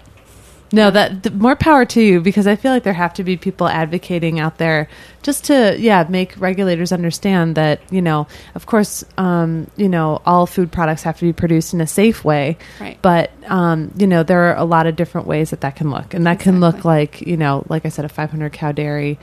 No, 0.72 0.92
that 0.92 1.24
th- 1.24 1.34
more 1.36 1.56
power 1.56 1.86
to 1.86 2.01
you 2.01 2.20
because 2.22 2.46
I 2.46 2.56
feel 2.58 2.72
like 2.74 2.84
there 2.84 2.94
have 2.94 3.13
to 3.16 3.24
be 3.24 3.38
people 3.38 3.68
advocating 3.68 4.39
out 4.39 4.58
there 4.58 4.88
just 5.24 5.46
to 5.46 5.75
yeah 5.80 6.06
make 6.10 6.39
regulators 6.39 6.92
understand 6.92 7.56
that 7.56 7.82
you 7.89 8.01
know 8.01 8.27
of 8.54 8.66
course 8.66 9.04
um, 9.18 9.72
you 9.77 9.89
know 9.89 10.22
all 10.25 10.46
food 10.46 10.72
products 10.72 11.04
have 11.04 11.18
to 11.20 11.25
be 11.25 11.34
produced 11.34 11.74
in 11.74 11.82
a 11.82 11.88
safe 11.88 12.24
way, 12.24 12.58
Right. 12.80 13.00
But 13.01 13.32
um, 13.48 13.92
you 13.98 14.08
know 14.08 14.24
there 14.24 14.51
are 14.51 14.56
a 14.58 14.66
lot 14.66 14.86
of 14.88 14.96
different 14.96 15.25
ways 15.25 15.50
that 15.50 15.62
that 15.62 15.75
can 15.75 15.89
look, 15.89 16.13
and 16.13 16.27
that 16.27 16.39
can 16.39 16.60
look 16.60 16.86
like 16.86 17.22
you 17.22 17.36
know 17.38 17.63
like 17.68 17.86
I 17.86 17.89
said 17.89 18.06
a 18.06 18.10
500 18.10 18.54
cow 18.54 18.72
dairy 18.74 19.18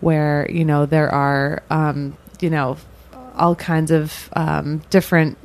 where 0.00 0.48
you 0.50 0.64
know 0.64 0.86
there 0.86 1.10
are 1.12 1.62
um, 1.70 2.16
you 2.40 2.50
know 2.50 2.76
all 3.36 3.54
kinds 3.54 3.90
of 3.90 4.28
um, 4.34 4.78
different 4.90 5.38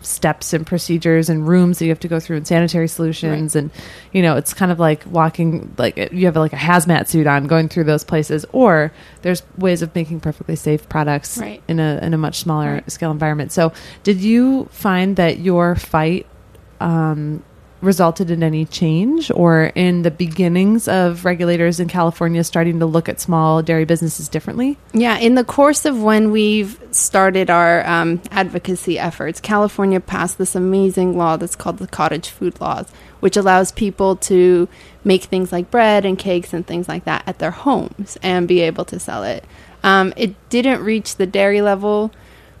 steps 0.00 0.52
and 0.52 0.64
procedures 0.64 1.28
and 1.28 1.46
rooms 1.48 1.78
that 1.80 1.84
you 1.84 1.90
have 1.90 1.98
to 1.98 2.06
go 2.06 2.20
through 2.20 2.36
and 2.36 2.46
sanitary 2.46 2.86
solutions 2.86 3.56
and 3.56 3.68
you 4.12 4.22
know 4.22 4.36
it's 4.36 4.54
kind 4.54 4.70
of 4.70 4.78
like 4.78 5.02
walking 5.10 5.74
like 5.76 5.96
you 6.12 6.26
have 6.26 6.36
like 6.36 6.52
a 6.52 6.56
hazmat 6.56 7.08
suit 7.08 7.26
on 7.26 7.48
going 7.48 7.68
through 7.68 7.82
those 7.82 8.04
places 8.04 8.46
or 8.52 8.92
there's 9.22 9.42
ways 9.56 9.82
of 9.82 9.92
making 9.96 10.20
perfectly 10.20 10.54
safe 10.54 10.88
products 10.88 11.36
Right. 11.38 11.60
in 11.66 11.80
a 11.80 11.98
in 12.00 12.14
a 12.14 12.18
much 12.18 12.38
smaller 12.38 12.74
Right. 12.74 12.92
scale 12.92 13.10
environment 13.10 13.50
so 13.50 13.72
did 14.04 14.18
you 14.20 14.66
find 14.70 15.16
that 15.16 15.40
your 15.40 15.74
fight 15.74 16.26
um, 16.80 17.42
resulted 17.80 18.30
in 18.30 18.42
any 18.42 18.64
change 18.64 19.30
or 19.30 19.70
in 19.74 20.02
the 20.02 20.10
beginnings 20.10 20.88
of 20.88 21.24
regulators 21.24 21.78
in 21.78 21.88
California 21.88 22.42
starting 22.42 22.80
to 22.80 22.86
look 22.86 23.08
at 23.08 23.20
small 23.20 23.62
dairy 23.62 23.84
businesses 23.84 24.28
differently 24.28 24.76
Yeah, 24.92 25.18
in 25.18 25.36
the 25.36 25.44
course 25.44 25.84
of 25.84 26.02
when 26.02 26.30
we've 26.32 26.80
started 26.90 27.50
our 27.50 27.86
um, 27.86 28.20
advocacy 28.30 28.98
efforts, 28.98 29.40
California 29.40 30.00
passed 30.00 30.38
this 30.38 30.54
amazing 30.54 31.16
law 31.16 31.36
that's 31.36 31.54
called 31.54 31.78
the 31.78 31.86
Cottage 31.86 32.30
Food 32.30 32.60
Laws, 32.60 32.90
which 33.20 33.36
allows 33.36 33.70
people 33.70 34.16
to 34.16 34.68
make 35.04 35.24
things 35.24 35.52
like 35.52 35.70
bread 35.70 36.04
and 36.04 36.18
cakes 36.18 36.52
and 36.52 36.66
things 36.66 36.88
like 36.88 37.04
that 37.04 37.22
at 37.26 37.38
their 37.38 37.50
homes 37.52 38.18
and 38.22 38.48
be 38.48 38.60
able 38.60 38.84
to 38.86 38.98
sell 38.98 39.22
it. 39.22 39.44
Um, 39.82 40.12
it 40.16 40.34
didn't 40.48 40.82
reach 40.82 41.16
the 41.16 41.26
dairy 41.26 41.62
level 41.62 42.12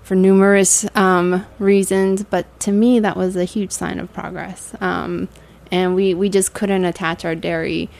for 0.08 0.14
numerous 0.14 0.86
um, 0.94 1.44
reasons, 1.58 2.24
but 2.24 2.46
to 2.60 2.72
me, 2.72 2.98
that 2.98 3.14
was 3.14 3.36
a 3.36 3.44
huge 3.44 3.70
sign 3.70 3.98
of 3.98 4.10
progress. 4.14 4.74
Um, 4.80 5.28
and 5.70 5.94
we, 5.94 6.14
we 6.14 6.30
just 6.30 6.54
couldn't 6.54 6.86
attach 6.86 7.26
our 7.26 7.34
dairy 7.34 7.90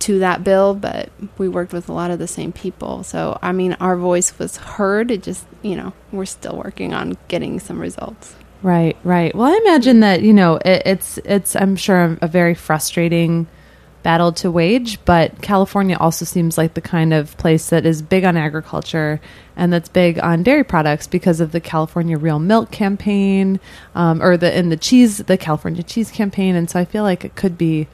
to 0.00 0.18
that 0.18 0.42
bill, 0.42 0.74
but 0.74 1.10
we 1.38 1.48
worked 1.48 1.72
with 1.72 1.88
a 1.88 1.92
lot 1.92 2.10
of 2.10 2.18
the 2.18 2.26
same 2.26 2.50
people. 2.50 3.04
So, 3.04 3.38
I 3.40 3.52
mean, 3.52 3.74
our 3.74 3.96
voice 3.96 4.36
was 4.36 4.56
heard. 4.56 5.12
It 5.12 5.22
just, 5.22 5.46
you 5.62 5.76
know, 5.76 5.92
we're 6.10 6.24
still 6.24 6.56
working 6.56 6.92
on 6.92 7.16
getting 7.28 7.60
some 7.60 7.78
results. 7.78 8.34
Right, 8.60 8.96
right. 9.04 9.32
Well, 9.32 9.46
I 9.46 9.56
imagine 9.64 10.00
that 10.00 10.22
you 10.22 10.32
know 10.32 10.56
it, 10.56 10.82
it's 10.86 11.18
it's 11.18 11.54
I'm 11.54 11.76
sure 11.76 12.16
a 12.22 12.26
very 12.26 12.54
frustrating 12.54 13.46
battle 14.02 14.32
to 14.32 14.50
wage. 14.50 15.04
But 15.04 15.42
California 15.42 15.98
also 16.00 16.24
seems 16.24 16.56
like 16.56 16.74
the 16.74 16.80
kind 16.80 17.12
of 17.12 17.36
place 17.36 17.68
that 17.70 17.84
is 17.84 18.00
big 18.00 18.24
on 18.24 18.36
agriculture 18.38 19.20
and 19.56 19.72
that's 19.72 19.88
big 19.88 20.18
on 20.20 20.42
dairy 20.42 20.64
products 20.64 21.06
because 21.06 21.40
of 21.40 21.52
the 21.52 21.60
California 21.60 22.18
Real 22.18 22.38
Milk 22.38 22.70
campaign, 22.70 23.60
um, 23.94 24.22
or 24.22 24.36
the 24.36 24.56
in 24.56 24.68
the 24.68 24.76
cheese, 24.76 25.18
the 25.18 25.36
California 25.36 25.82
cheese 25.82 26.10
campaign. 26.10 26.54
And 26.54 26.68
so 26.70 26.80
I 26.80 26.84
feel 26.84 27.02
like 27.02 27.24
it 27.24 27.34
could 27.34 27.56
be 27.56 27.88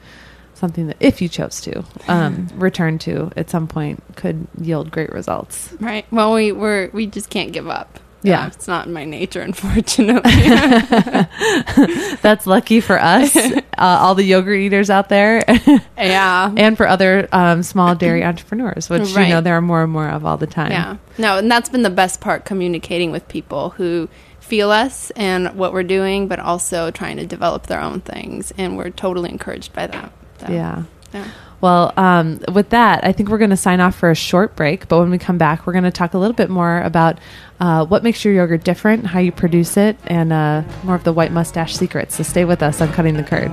something 0.53 0.87
that, 0.87 0.97
if 0.99 1.21
you 1.21 1.27
chose 1.27 1.59
to 1.61 1.83
um, 2.07 2.47
return 2.55 2.99
to 2.99 3.31
at 3.35 3.49
some 3.49 3.67
point, 3.67 4.01
could 4.15 4.47
yield 4.59 4.91
great 4.91 5.11
results. 5.11 5.73
Right. 5.79 6.05
Well, 6.11 6.33
we 6.33 6.51
we're 6.51 6.89
we 6.91 7.07
just 7.07 7.29
can't 7.29 7.51
give 7.51 7.67
up. 7.67 7.99
Yeah. 8.23 8.43
Uh, 8.43 8.47
it's 8.47 8.67
not 8.67 8.87
in 8.87 8.93
my 8.93 9.05
nature, 9.05 9.41
unfortunately. 9.41 10.31
That's 12.21 12.45
lucky 12.45 12.81
for 12.81 12.99
us, 12.99 13.35
uh, 13.35 13.61
all 13.77 14.15
the 14.15 14.23
yogurt 14.23 14.59
eaters 14.59 14.89
out 14.89 15.09
there, 15.09 15.43
yeah. 15.97 16.53
and 16.55 16.77
for 16.77 16.87
other 16.87 17.27
um, 17.31 17.63
small 17.63 17.95
dairy 17.95 18.23
entrepreneurs, 18.25 18.89
which 18.89 19.09
you 19.09 19.27
know 19.27 19.41
there 19.41 19.57
are 19.57 19.61
more 19.61 19.83
and 19.83 19.91
more 19.91 20.07
of 20.09 20.25
all 20.25 20.37
the 20.37 20.47
time. 20.47 20.71
Yeah. 20.71 20.97
No, 21.17 21.37
and 21.37 21.49
that's 21.51 21.69
been 21.69 21.83
the 21.83 21.89
best 21.89 22.21
part 22.21 22.45
communicating 22.45 23.11
with 23.11 23.27
people 23.27 23.71
who 23.71 24.07
feel 24.39 24.69
us 24.71 25.11
and 25.11 25.55
what 25.55 25.73
we're 25.73 25.83
doing, 25.83 26.27
but 26.27 26.39
also 26.39 26.91
trying 26.91 27.17
to 27.17 27.25
develop 27.25 27.67
their 27.67 27.79
own 27.79 28.01
things. 28.01 28.51
And 28.57 28.77
we're 28.77 28.89
totally 28.89 29.29
encouraged 29.29 29.71
by 29.73 29.87
that. 29.87 30.11
So, 30.39 30.51
Yeah. 30.51 30.83
yeah. 31.13 31.27
Well, 31.61 31.93
um, 31.95 32.39
with 32.51 32.71
that, 32.71 33.05
I 33.05 33.11
think 33.11 33.29
we're 33.29 33.37
going 33.37 33.51
to 33.51 33.57
sign 33.57 33.79
off 33.79 33.95
for 33.95 34.09
a 34.09 34.15
short 34.15 34.55
break. 34.55 34.87
But 34.87 34.97
when 34.99 35.11
we 35.11 35.19
come 35.19 35.37
back, 35.37 35.67
we're 35.67 35.73
going 35.73 35.83
to 35.83 35.91
talk 35.91 36.15
a 36.15 36.17
little 36.17 36.35
bit 36.35 36.49
more 36.49 36.81
about 36.81 37.19
uh, 37.59 37.85
what 37.85 38.03
makes 38.03 38.25
your 38.25 38.33
yogurt 38.33 38.63
different, 38.63 39.05
how 39.05 39.19
you 39.19 39.31
produce 39.31 39.77
it, 39.77 39.95
and 40.07 40.33
uh, 40.33 40.63
more 40.83 40.95
of 40.95 41.03
the 41.03 41.13
white 41.13 41.31
moustache 41.31 41.75
secrets. 41.75 42.15
So 42.15 42.23
stay 42.23 42.45
with 42.45 42.63
us 42.63 42.81
on 42.81 42.91
Cutting 42.91 43.15
the 43.15 43.23
Curd. 43.23 43.51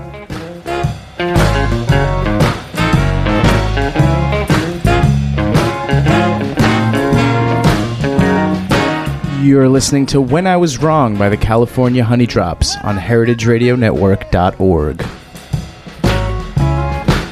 You're 9.44 9.68
listening 9.68 10.06
to 10.06 10.20
When 10.20 10.46
I 10.46 10.56
Was 10.56 10.78
Wrong 10.78 11.16
by 11.16 11.28
the 11.28 11.36
California 11.36 12.04
Honeydrops 12.04 12.82
on 12.84 12.96
heritageradionetwork.org. 12.98 15.06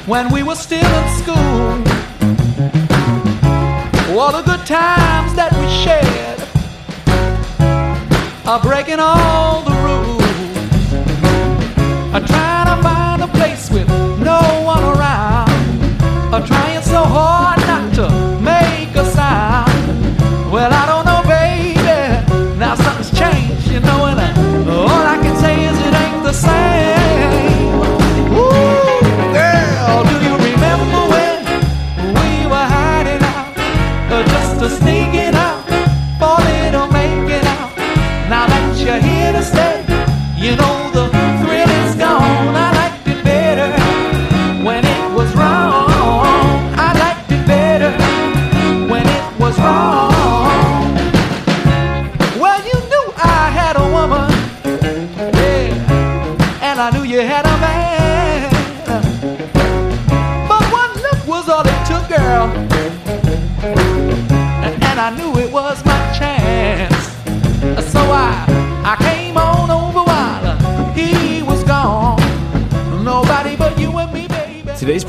when 0.07 0.31
we 0.31 0.41
were 0.41 0.55
still 0.55 0.79
in 0.79 1.07
school. 1.17 1.35
All 4.17 4.31
the 4.31 4.41
good 4.43 4.65
times 4.65 5.35
that 5.35 5.51
we 5.59 5.67
shared 5.83 6.39
are 8.47 8.61
breaking 8.61 8.99
all 8.99 9.61
the 9.63 9.75
rules. 9.85 10.23
I'm 12.15 12.25
trying 12.25 12.66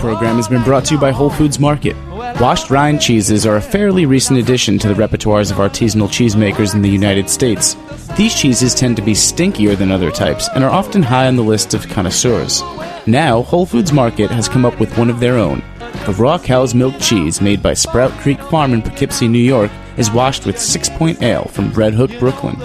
program 0.08 0.36
has 0.36 0.48
been 0.48 0.62
brought 0.62 0.86
to 0.86 0.94
you 0.94 0.98
by 0.98 1.10
Whole 1.10 1.28
Foods 1.28 1.58
Market. 1.58 1.94
Washed 2.40 2.70
rind 2.70 2.98
cheeses 2.98 3.44
are 3.44 3.56
a 3.56 3.60
fairly 3.60 4.06
recent 4.06 4.38
addition 4.38 4.78
to 4.78 4.88
the 4.88 4.94
repertoires 4.94 5.50
of 5.50 5.58
artisanal 5.58 6.08
cheesemakers 6.08 6.74
in 6.74 6.80
the 6.80 6.88
United 6.88 7.28
States. 7.28 7.76
These 8.16 8.34
cheeses 8.34 8.74
tend 8.74 8.96
to 8.96 9.02
be 9.02 9.12
stinkier 9.12 9.76
than 9.76 9.90
other 9.90 10.10
types 10.10 10.48
and 10.54 10.64
are 10.64 10.70
often 10.70 11.02
high 11.02 11.26
on 11.26 11.36
the 11.36 11.42
list 11.42 11.74
of 11.74 11.86
connoisseurs. 11.90 12.62
Now, 13.06 13.42
Whole 13.42 13.66
Foods 13.66 13.92
Market 13.92 14.30
has 14.30 14.48
come 14.48 14.64
up 14.64 14.80
with 14.80 14.96
one 14.96 15.10
of 15.10 15.20
their 15.20 15.36
own. 15.36 15.62
The 16.06 16.16
raw 16.18 16.38
cow's 16.38 16.74
milk 16.74 16.94
cheese 17.00 17.42
made 17.42 17.62
by 17.62 17.74
Sprout 17.74 18.12
Creek 18.12 18.40
Farm 18.44 18.72
in 18.72 18.80
Poughkeepsie, 18.80 19.28
New 19.28 19.38
York, 19.38 19.70
is 19.98 20.10
washed 20.10 20.46
with 20.46 20.56
Sixpoint 20.56 21.20
Ale 21.20 21.48
from 21.48 21.70
Red 21.74 21.92
Hook, 21.92 22.18
Brooklyn. 22.18 22.56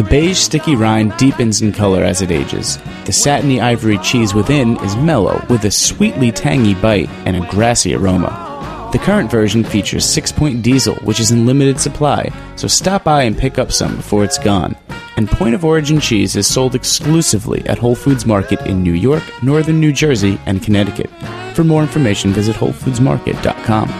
The 0.00 0.08
beige, 0.08 0.38
sticky 0.38 0.76
rind 0.76 1.14
deepens 1.18 1.60
in 1.60 1.72
color 1.72 2.02
as 2.02 2.22
it 2.22 2.30
ages. 2.30 2.78
The 3.04 3.12
satiny 3.12 3.60
ivory 3.60 3.98
cheese 3.98 4.32
within 4.32 4.82
is 4.82 4.96
mellow, 4.96 5.44
with 5.50 5.66
a 5.66 5.70
sweetly 5.70 6.32
tangy 6.32 6.72
bite 6.72 7.10
and 7.26 7.36
a 7.36 7.46
grassy 7.50 7.94
aroma. 7.94 8.88
The 8.92 8.98
current 8.98 9.30
version 9.30 9.62
features 9.62 10.06
Sixpoint 10.06 10.62
Diesel, 10.62 10.94
which 11.04 11.20
is 11.20 11.32
in 11.32 11.44
limited 11.44 11.78
supply, 11.78 12.32
so 12.56 12.66
stop 12.66 13.04
by 13.04 13.24
and 13.24 13.36
pick 13.36 13.58
up 13.58 13.70
some 13.70 13.96
before 13.96 14.24
it's 14.24 14.38
gone. 14.38 14.74
And 15.18 15.28
Point 15.28 15.54
of 15.54 15.66
Origin 15.66 16.00
cheese 16.00 16.34
is 16.34 16.46
sold 16.46 16.74
exclusively 16.74 17.60
at 17.66 17.76
Whole 17.76 17.94
Foods 17.94 18.24
Market 18.24 18.62
in 18.62 18.82
New 18.82 18.94
York, 18.94 19.22
Northern 19.42 19.80
New 19.80 19.92
Jersey, 19.92 20.40
and 20.46 20.62
Connecticut. 20.62 21.10
For 21.52 21.62
more 21.62 21.82
information, 21.82 22.32
visit 22.32 22.56
WholeFoodsMarket.com. 22.56 23.90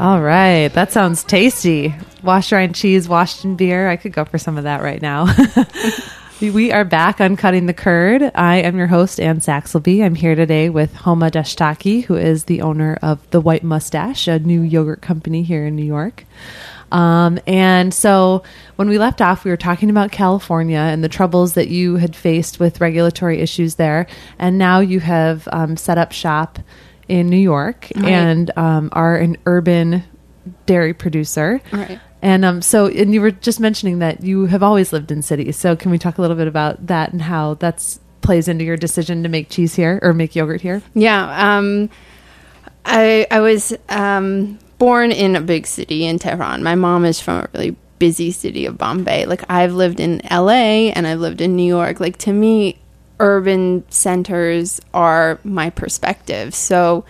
All 0.00 0.22
right, 0.22 0.68
that 0.68 0.92
sounds 0.92 1.22
tasty. 1.22 1.94
Washed 2.24 2.52
rind 2.52 2.74
cheese, 2.74 3.06
washed 3.06 3.44
in 3.44 3.54
beer. 3.54 3.88
I 3.90 3.96
could 3.96 4.12
go 4.12 4.24
for 4.24 4.38
some 4.38 4.56
of 4.56 4.64
that 4.64 4.80
right 4.80 5.02
now. 5.02 5.26
we 6.40 6.72
are 6.72 6.84
back 6.84 7.20
on 7.20 7.36
Cutting 7.36 7.66
the 7.66 7.74
Curd. 7.74 8.30
I 8.34 8.56
am 8.62 8.78
your 8.78 8.86
host, 8.86 9.20
Anne 9.20 9.40
Saxelby. 9.40 10.02
I'm 10.02 10.14
here 10.14 10.34
today 10.34 10.70
with 10.70 10.94
Homa 10.94 11.30
Dashtaki, 11.30 12.02
who 12.04 12.16
is 12.16 12.44
the 12.44 12.62
owner 12.62 12.98
of 13.02 13.28
The 13.30 13.42
White 13.42 13.62
Moustache, 13.62 14.26
a 14.26 14.38
new 14.38 14.62
yogurt 14.62 15.02
company 15.02 15.42
here 15.42 15.66
in 15.66 15.76
New 15.76 15.84
York. 15.84 16.24
Um, 16.90 17.38
and 17.46 17.92
so 17.92 18.42
when 18.76 18.88
we 18.88 18.96
left 18.96 19.20
off, 19.20 19.44
we 19.44 19.50
were 19.50 19.58
talking 19.58 19.90
about 19.90 20.10
California 20.10 20.78
and 20.78 21.04
the 21.04 21.10
troubles 21.10 21.52
that 21.54 21.68
you 21.68 21.96
had 21.96 22.16
faced 22.16 22.58
with 22.58 22.80
regulatory 22.80 23.40
issues 23.40 23.74
there. 23.74 24.06
And 24.38 24.56
now 24.56 24.80
you 24.80 25.00
have 25.00 25.46
um, 25.52 25.76
set 25.76 25.98
up 25.98 26.12
shop 26.12 26.58
in 27.06 27.28
New 27.28 27.36
York 27.36 27.92
Right. 27.94 28.06
and 28.06 28.56
um, 28.56 28.88
are 28.92 29.14
an 29.16 29.36
urban 29.44 30.04
dairy 30.66 30.94
producer. 30.94 31.60
Right. 31.70 31.98
And 32.24 32.42
um, 32.42 32.62
so, 32.62 32.86
and 32.86 33.12
you 33.12 33.20
were 33.20 33.32
just 33.32 33.60
mentioning 33.60 33.98
that 33.98 34.22
you 34.22 34.46
have 34.46 34.62
always 34.62 34.94
lived 34.94 35.12
in 35.12 35.20
cities. 35.20 35.58
So, 35.58 35.76
can 35.76 35.90
we 35.90 35.98
talk 35.98 36.16
a 36.16 36.22
little 36.22 36.38
bit 36.38 36.48
about 36.48 36.86
that 36.86 37.12
and 37.12 37.20
how 37.20 37.52
that's 37.54 38.00
plays 38.22 38.48
into 38.48 38.64
your 38.64 38.78
decision 38.78 39.22
to 39.24 39.28
make 39.28 39.50
cheese 39.50 39.74
here 39.74 40.00
or 40.00 40.14
make 40.14 40.34
yogurt 40.34 40.62
here? 40.62 40.80
Yeah. 40.94 41.56
Um, 41.58 41.90
I 42.86 43.26
I 43.30 43.40
was 43.40 43.74
um, 43.90 44.58
born 44.78 45.12
in 45.12 45.36
a 45.36 45.42
big 45.42 45.66
city 45.66 46.06
in 46.06 46.18
Tehran. 46.18 46.62
My 46.62 46.76
mom 46.76 47.04
is 47.04 47.20
from 47.20 47.40
a 47.40 47.48
really 47.52 47.76
busy 47.98 48.30
city 48.30 48.64
of 48.64 48.78
Bombay. 48.78 49.26
Like 49.26 49.44
I've 49.50 49.74
lived 49.74 50.00
in 50.00 50.22
LA 50.30 50.88
and 50.96 51.06
I've 51.06 51.20
lived 51.20 51.42
in 51.42 51.56
New 51.56 51.68
York. 51.68 52.00
Like 52.00 52.16
to 52.20 52.32
me, 52.32 52.78
urban 53.20 53.84
centers 53.90 54.80
are 54.94 55.40
my 55.44 55.68
perspective. 55.68 56.54
So 56.54 57.04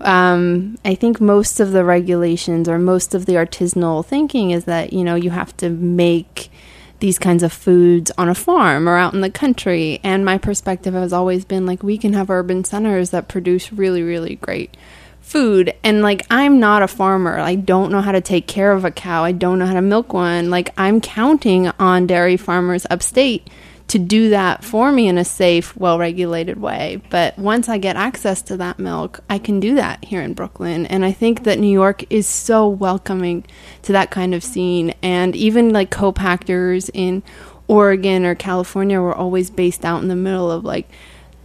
um, 0.00 0.78
I 0.84 0.94
think 0.94 1.20
most 1.20 1.60
of 1.60 1.72
the 1.72 1.84
regulations 1.84 2.68
or 2.68 2.78
most 2.78 3.14
of 3.14 3.26
the 3.26 3.34
artisanal 3.34 4.04
thinking 4.04 4.50
is 4.50 4.64
that 4.64 4.92
you 4.92 5.04
know 5.04 5.14
you 5.14 5.30
have 5.30 5.56
to 5.58 5.70
make 5.70 6.50
these 6.98 7.18
kinds 7.18 7.42
of 7.42 7.52
foods 7.52 8.10
on 8.16 8.28
a 8.28 8.34
farm 8.34 8.88
or 8.88 8.96
out 8.96 9.14
in 9.14 9.20
the 9.20 9.30
country. 9.30 10.00
And 10.02 10.24
my 10.24 10.38
perspective 10.38 10.94
has 10.94 11.12
always 11.12 11.44
been 11.44 11.66
like 11.66 11.82
we 11.82 11.98
can 11.98 12.12
have 12.14 12.30
urban 12.30 12.64
centers 12.64 13.10
that 13.10 13.28
produce 13.28 13.72
really, 13.72 14.02
really 14.02 14.36
great 14.36 14.76
food. 15.20 15.74
And 15.82 16.02
like 16.02 16.24
I'm 16.30 16.60
not 16.60 16.82
a 16.82 16.88
farmer. 16.88 17.38
I 17.38 17.56
don't 17.56 17.92
know 17.92 18.00
how 18.00 18.12
to 18.12 18.20
take 18.20 18.46
care 18.46 18.72
of 18.72 18.84
a 18.84 18.90
cow. 18.90 19.24
I 19.24 19.32
don't 19.32 19.58
know 19.58 19.66
how 19.66 19.74
to 19.74 19.82
milk 19.82 20.12
one. 20.12 20.50
Like 20.50 20.72
I'm 20.78 21.00
counting 21.00 21.68
on 21.78 22.06
dairy 22.06 22.36
farmers 22.36 22.86
upstate 22.88 23.48
to 23.88 23.98
do 23.98 24.30
that 24.30 24.64
for 24.64 24.90
me 24.90 25.06
in 25.06 25.16
a 25.16 25.24
safe, 25.24 25.76
well 25.76 25.98
regulated 25.98 26.60
way. 26.60 27.00
But 27.10 27.38
once 27.38 27.68
I 27.68 27.78
get 27.78 27.96
access 27.96 28.42
to 28.42 28.56
that 28.56 28.78
milk, 28.78 29.20
I 29.30 29.38
can 29.38 29.60
do 29.60 29.76
that 29.76 30.04
here 30.04 30.22
in 30.22 30.34
Brooklyn. 30.34 30.86
And 30.86 31.04
I 31.04 31.12
think 31.12 31.44
that 31.44 31.58
New 31.58 31.72
York 31.72 32.04
is 32.10 32.26
so 32.26 32.68
welcoming 32.68 33.44
to 33.82 33.92
that 33.92 34.10
kind 34.10 34.34
of 34.34 34.42
scene. 34.42 34.94
And 35.02 35.36
even 35.36 35.72
like 35.72 35.90
co 35.90 36.10
packers 36.10 36.88
in 36.90 37.22
Oregon 37.68 38.24
or 38.24 38.34
California 38.34 39.00
were 39.00 39.14
always 39.14 39.50
based 39.50 39.84
out 39.84 40.02
in 40.02 40.08
the 40.08 40.16
middle 40.16 40.50
of 40.50 40.64
like 40.64 40.88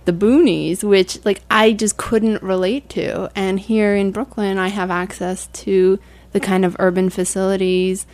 the 0.05 0.13
boonies, 0.13 0.83
which 0.83 1.23
like 1.23 1.41
I 1.51 1.73
just 1.73 1.97
couldn't 1.97 2.41
relate 2.41 2.89
to. 2.89 3.29
And 3.35 3.59
here 3.59 3.95
in 3.95 4.11
Brooklyn, 4.11 4.57
I 4.57 4.69
have 4.69 4.89
access 4.89 5.47
to 5.47 5.99
the 6.31 6.39
kind 6.39 6.65
of 6.65 6.75
urban 6.79 7.09
facilities 7.09 8.07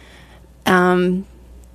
um, 0.66 1.26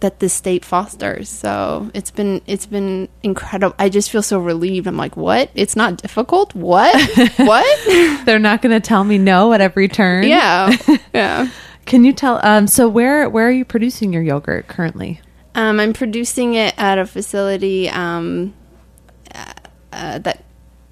that 0.03 0.19
the 0.19 0.29
state 0.29 0.65
fosters. 0.65 1.29
So 1.29 1.91
it's 1.95 2.11
been 2.11 2.43
it's 2.47 2.67
been 2.67 3.09
incredible. 3.23 3.75
I 3.79 3.89
just 3.89 4.11
feel 4.11 4.23
so 4.23 4.39
relieved. 4.39 4.87
I'm 4.87 4.97
like, 4.97 5.17
what? 5.17 5.51
It's 5.55 5.75
not 5.75 5.97
difficult. 5.97 6.55
What? 6.55 6.95
what? 7.37 7.79
They're 8.27 8.39
not 8.39 8.63
going 8.63 8.79
to 8.79 8.87
tell 8.87 9.05
me 9.05 9.17
no 9.17 9.53
at 9.53 9.61
every 9.61 9.89
turn. 9.89 10.25
yeah, 10.25 10.77
yeah. 11.15 11.49
Can 11.87 12.05
you 12.05 12.13
tell? 12.13 12.41
Um, 12.45 12.67
so 12.67 12.89
where 12.89 13.29
where 13.31 13.49
are 13.49 13.53
you 13.53 13.65
producing 13.65 14.13
your 14.13 14.23
yogurt 14.23 14.69
currently? 14.69 15.21
Um, 15.55 15.81
I'm 15.81 15.93
producing 15.93 16.55
it 16.55 16.75
at 16.79 16.99
a 16.99 17.07
facility 17.07 17.89
um, 17.89 18.55
uh, 19.35 19.53
uh, 19.93 20.19
that 20.19 20.45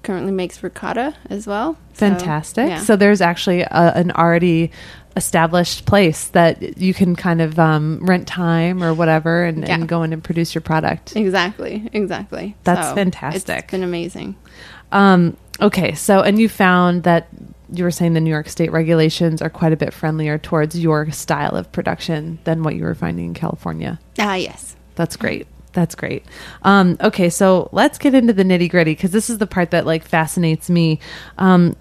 currently 0.03 0.31
makes 0.31 0.63
ricotta 0.63 1.15
as 1.29 1.47
well. 1.47 1.77
So, 1.93 2.07
Fantastic. 2.09 2.69
yeah. 2.69 2.79
So 2.79 2.95
there's 2.95 3.21
actually 3.21 3.61
a, 3.61 3.91
an 3.95 4.11
already 4.11 4.71
established 5.15 5.85
place 5.85 6.27
that 6.29 6.77
you 6.77 6.93
can 6.93 7.15
kind 7.15 7.41
of 7.41 7.59
um, 7.59 7.99
rent 8.05 8.27
time 8.27 8.81
or 8.83 8.93
whatever 8.93 9.43
and, 9.43 9.67
Yeah. 9.67 9.73
and 9.75 9.87
go 9.87 10.03
in 10.03 10.13
and 10.13 10.23
produce 10.23 10.55
your 10.55 10.61
product. 10.61 11.15
exactly, 11.15 11.89
exactly. 11.93 12.55
That's 12.63 12.89
So 12.89 12.95
fantastic. 12.95 13.57
It's 13.63 13.71
been 13.71 13.83
amazing. 13.83 14.35
Um, 14.91 15.37
okay, 15.61 15.93
so 15.93 16.21
and 16.21 16.39
you 16.39 16.47
found 16.49 17.03
that 17.03 17.27
you 17.73 17.83
were 17.85 17.91
saying 17.91 18.13
the 18.13 18.19
New 18.21 18.29
York 18.29 18.49
State 18.49 18.71
regulations 18.71 19.41
are 19.41 19.49
quite 19.49 19.71
a 19.73 19.77
bit 19.77 19.93
friendlier 19.93 20.37
towards 20.37 20.77
your 20.77 21.09
style 21.11 21.55
of 21.55 21.71
production 21.71 22.39
than 22.43 22.63
what 22.63 22.75
you 22.75 22.83
were 22.83 22.95
finding 22.95 23.25
in 23.27 23.33
California. 23.33 23.99
Ah, 24.19 24.35
yes. 24.35 24.75
That's 24.95 25.15
great. 25.15 25.47
That's 25.73 25.95
great. 25.95 26.25
Um, 26.63 26.97
okay, 26.99 27.29
so 27.29 27.69
let's 27.71 27.97
get 27.97 28.13
into 28.13 28.33
the 28.33 28.43
nitty 28.43 28.69
gritty 28.69 28.91
because 28.91 29.11
this 29.11 29.29
is 29.29 29.37
the 29.37 29.47
part 29.47 29.71
that 29.71 29.85
like 29.85 30.03
fascinates 30.03 30.69
me. 30.69 30.99
Um, 31.37 31.77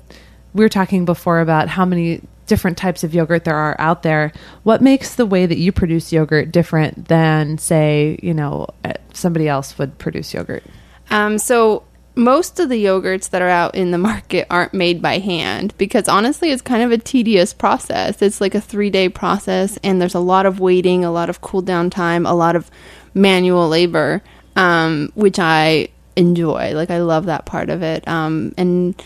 we 0.54 0.64
were 0.64 0.68
talking 0.68 1.04
before 1.04 1.40
about 1.40 1.66
how 1.68 1.84
many 1.84 2.20
different 2.50 2.76
types 2.76 3.04
of 3.04 3.14
yogurt 3.14 3.44
there 3.44 3.54
are 3.54 3.76
out 3.78 4.02
there. 4.02 4.32
What 4.64 4.82
makes 4.82 5.14
the 5.14 5.24
way 5.24 5.46
that 5.46 5.56
you 5.56 5.70
produce 5.70 6.12
yogurt 6.12 6.50
different 6.50 7.06
than, 7.06 7.58
say, 7.58 8.18
you 8.24 8.34
know, 8.34 8.66
uh, 8.84 8.94
somebody 9.14 9.46
else 9.46 9.78
would 9.78 9.96
produce 9.98 10.34
yogurt? 10.34 10.64
Um, 11.10 11.38
so 11.38 11.84
most 12.16 12.58
of 12.58 12.68
the 12.68 12.84
yogurts 12.84 13.30
that 13.30 13.40
are 13.40 13.48
out 13.48 13.76
in 13.76 13.92
the 13.92 13.98
market 13.98 14.48
aren't 14.50 14.74
made 14.74 15.00
by 15.00 15.18
hand 15.18 15.74
because 15.78 16.08
honestly, 16.08 16.50
it's 16.50 16.60
kind 16.60 16.82
of 16.82 16.90
a 16.90 16.98
tedious 16.98 17.54
process. 17.54 18.20
It's 18.20 18.40
like 18.40 18.56
a 18.56 18.60
three 18.60 18.90
day 18.90 19.08
process, 19.08 19.78
and 19.84 20.02
there's 20.02 20.16
a 20.16 20.20
lot 20.20 20.44
of 20.44 20.58
waiting, 20.58 21.04
a 21.04 21.12
lot 21.12 21.30
of 21.30 21.40
cool 21.40 21.62
down 21.62 21.88
time, 21.88 22.26
a 22.26 22.34
lot 22.34 22.56
of 22.56 22.68
manual 23.14 23.68
labor, 23.68 24.22
um, 24.56 25.12
which 25.14 25.38
I 25.38 25.88
enjoy. 26.16 26.72
Like 26.74 26.90
I 26.90 26.98
love 26.98 27.26
that 27.26 27.46
part 27.46 27.70
of 27.70 27.82
it, 27.82 28.06
um, 28.08 28.52
and. 28.58 29.00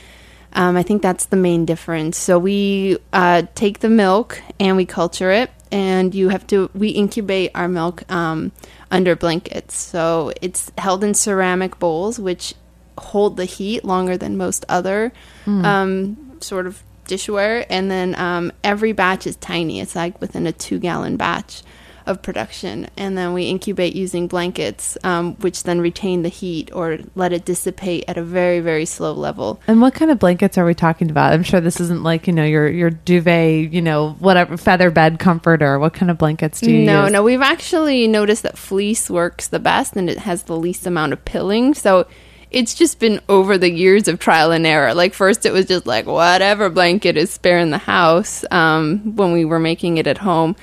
Um, 0.55 0.77
I 0.77 0.83
think 0.83 1.03
that's 1.03 1.27
the 1.27 1.37
main 1.37 1.65
difference. 1.65 2.17
So 2.17 2.39
we 2.39 2.99
uh, 3.13 3.43
take 3.55 3.81
the 3.81 3.89
milk 3.89 4.41
and 4.61 4.77
we 4.77 4.87
culture 4.87 5.31
it, 5.31 5.51
and 5.73 6.15
you 6.15 6.29
have 6.29 6.47
to 6.49 6.71
we 6.75 6.91
incubate 6.91 7.51
our 7.55 7.69
milk 7.69 8.11
um, 8.11 8.53
under 8.91 9.17
blankets. 9.17 9.77
So 9.77 10.33
it's 10.41 10.71
held 10.79 11.03
in 11.03 11.15
ceramic 11.15 11.79
bowls, 11.79 12.19
which 12.19 12.55
hold 12.97 13.37
the 13.37 13.45
heat 13.45 13.85
longer 13.85 14.17
than 14.17 14.37
most 14.37 14.65
other 14.69 15.13
um, 15.47 16.37
sort 16.41 16.67
of 16.67 16.83
dishware. 17.07 17.67
And 17.69 17.91
then 17.91 18.15
um, 18.15 18.53
every 18.63 18.93
batch 18.93 19.27
is 19.27 19.37
tiny. 19.37 19.81
It's 19.81 19.97
like 19.97 20.21
within 20.21 20.47
a 20.47 20.53
two 20.53 20.79
gallon 20.79 21.17
batch 21.17 21.63
of 22.07 22.23
production. 22.23 22.89
And 22.97 23.17
then 23.17 23.33
we 23.33 23.45
incubate 23.45 23.95
using 23.95 24.29
blankets, 24.29 24.99
um, 25.05 25.35
which 25.37 25.63
then 25.63 25.81
retain 25.81 26.23
the 26.23 26.29
heat 26.29 26.71
or 26.73 26.99
let 27.15 27.33
it 27.33 27.45
dissipate 27.45 28.05
at 28.09 28.19
a 28.19 28.23
very, 28.23 28.61
very 28.61 28.85
slow 28.85 29.13
level. 29.13 29.61
And 29.67 29.81
what 29.81 29.95
kind 29.95 30.11
of 30.11 30.19
blankets 30.19 30.59
are 30.59 30.65
we 30.65 30.75
talking 30.75 31.11
about? 31.11 31.33
I'm 31.33 31.43
sure 31.43 31.61
this 31.61 31.81
isn't 31.81 32.03
like, 32.03 32.27
you 32.27 32.33
know, 32.33 32.45
your 32.45 32.69
your 32.69 32.91
duvet, 32.91 33.73
you 33.73 33.83
know, 33.83 34.13
whatever 34.19 34.57
feather 34.57 34.91
bed 34.91 35.19
comforter. 35.19 35.79
What 35.79 35.95
kind 35.95 36.11
of 36.11 36.19
blankets 36.19 36.61
do 36.61 36.71
you 36.71 36.79
use? 36.79 36.87
no, 36.87 37.05
use? 37.05 37.13
no, 37.13 37.23
we've 37.23 37.43
actually 37.43 38.07
noticed 38.07 38.43
that 38.43 38.59
fleece 38.59 39.09
works 39.09 39.49
the 39.49 39.59
best 39.59 39.97
and 39.97 40.11
it 40.11 40.19
has 40.19 40.45
the 40.45 40.57
least 40.57 40.87
amount 40.87 41.13
of 41.13 41.25
pilling. 41.25 41.75
So 41.75 42.07
it's 42.55 42.75
just 42.75 43.01
been 43.01 43.21
over 43.29 43.59
the 43.59 43.71
years 43.71 44.07
of 44.07 44.21
trial 44.21 44.53
and 44.53 44.65
error. 44.65 44.95
Like 44.95 45.13
first, 45.13 45.45
it 45.45 45.53
was 45.53 45.67
just 45.67 45.87
like 45.87 46.07
whatever 46.07 46.71
blanket 46.71 47.17
is 47.17 47.31
spare 47.31 47.59
in 47.59 47.71
the 47.71 47.79
house 47.79 48.45
um, 48.51 49.17
when 49.17 49.33
we 49.33 49.45
were 49.45 49.59
making 49.59 49.99
it 49.99 50.07
at 50.07 50.19
home. 50.19 50.55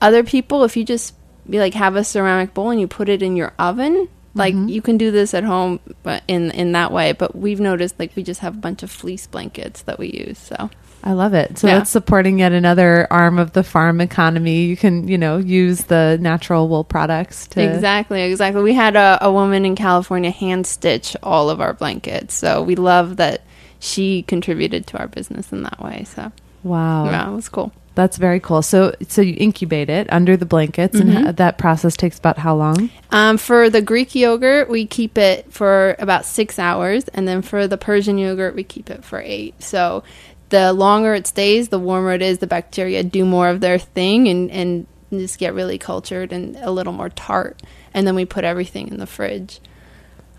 Other 0.00 0.22
people, 0.22 0.64
if 0.64 0.76
you 0.76 0.84
just 0.84 1.14
be 1.48 1.58
like 1.58 1.74
have 1.74 1.96
a 1.96 2.04
ceramic 2.04 2.54
bowl 2.54 2.70
and 2.70 2.80
you 2.80 2.86
put 2.86 3.08
it 3.08 3.22
in 3.22 3.36
your 3.36 3.52
oven, 3.58 4.08
like 4.34 4.54
mm-hmm. 4.54 4.68
you 4.68 4.82
can 4.82 4.98
do 4.98 5.10
this 5.10 5.34
at 5.34 5.44
home, 5.44 5.80
but 6.02 6.22
in 6.28 6.50
in 6.52 6.72
that 6.72 6.92
way. 6.92 7.12
But 7.12 7.34
we've 7.34 7.60
noticed 7.60 7.98
like 7.98 8.14
we 8.16 8.22
just 8.22 8.40
have 8.40 8.54
a 8.54 8.58
bunch 8.58 8.82
of 8.82 8.90
fleece 8.90 9.26
blankets 9.26 9.82
that 9.82 9.98
we 9.98 10.08
use. 10.10 10.38
So 10.38 10.70
I 11.02 11.12
love 11.12 11.34
it. 11.34 11.58
So 11.58 11.68
Yeah. 11.68 11.78
that's 11.78 11.90
supporting 11.90 12.40
yet 12.40 12.52
another 12.52 13.06
arm 13.10 13.38
of 13.38 13.52
the 13.52 13.62
farm 13.62 14.00
economy. 14.00 14.62
You 14.64 14.76
can, 14.76 15.06
you 15.06 15.16
know, 15.16 15.38
use 15.38 15.84
the 15.84 16.18
natural 16.20 16.68
wool 16.68 16.84
products 16.84 17.46
to 17.48 17.62
Exactly, 17.62 18.22
exactly. 18.22 18.62
We 18.62 18.74
had 18.74 18.96
a, 18.96 19.18
a 19.20 19.32
woman 19.32 19.64
in 19.64 19.76
California 19.76 20.30
hand 20.30 20.66
stitch 20.66 21.16
all 21.22 21.50
of 21.50 21.60
our 21.60 21.72
blankets, 21.72 22.34
so 22.34 22.62
we 22.62 22.74
love 22.74 23.16
that 23.16 23.42
she 23.78 24.22
contributed 24.22 24.86
to 24.88 24.98
our 24.98 25.06
business 25.06 25.52
in 25.52 25.62
that 25.62 25.80
way. 25.80 26.04
So 26.04 26.32
Wow. 26.64 27.04
yeah, 27.06 27.30
it 27.30 27.34
was 27.34 27.48
cool. 27.48 27.72
That's 27.98 28.16
very 28.16 28.38
cool. 28.38 28.62
So 28.62 28.94
so 29.08 29.22
you 29.22 29.34
incubate 29.36 29.90
it 29.90 30.06
under 30.12 30.36
the 30.36 30.46
blankets 30.46 30.96
Mm-hmm. 30.96 31.26
and 31.26 31.36
that 31.36 31.58
process 31.58 31.96
takes 31.96 32.16
about 32.16 32.38
how 32.38 32.54
long? 32.54 32.90
Um, 33.10 33.38
for 33.38 33.68
the 33.70 33.82
Greek 33.82 34.14
yogurt, 34.14 34.70
we 34.70 34.86
keep 34.86 35.18
it 35.18 35.52
for 35.52 35.96
about 35.98 36.24
six 36.24 36.60
hours, 36.60 37.08
and 37.08 37.26
then 37.26 37.42
for 37.42 37.66
the 37.66 37.76
Persian 37.76 38.16
yogurt, 38.16 38.54
we 38.54 38.62
keep 38.62 38.88
it 38.88 39.02
for 39.04 39.20
eight. 39.20 39.60
So 39.60 40.04
the 40.50 40.72
longer 40.72 41.12
it 41.14 41.26
stays, 41.26 41.70
the 41.70 41.80
warmer 41.80 42.12
it 42.12 42.22
is. 42.22 42.38
The 42.38 42.46
bacteria 42.46 43.02
do 43.02 43.24
more 43.24 43.48
of 43.48 43.58
their 43.60 43.80
thing 43.80 44.28
and 44.28 44.48
and 44.52 44.86
just 45.10 45.40
get 45.40 45.52
really 45.54 45.78
cultured 45.78 46.32
and 46.32 46.54
a 46.56 46.70
little 46.70 46.92
more 46.92 47.08
tart. 47.08 47.60
And 47.92 48.06
then 48.06 48.14
we 48.14 48.26
put 48.26 48.44
everything 48.44 48.86
in 48.88 48.98
the 48.98 49.06
fridge. 49.08 49.58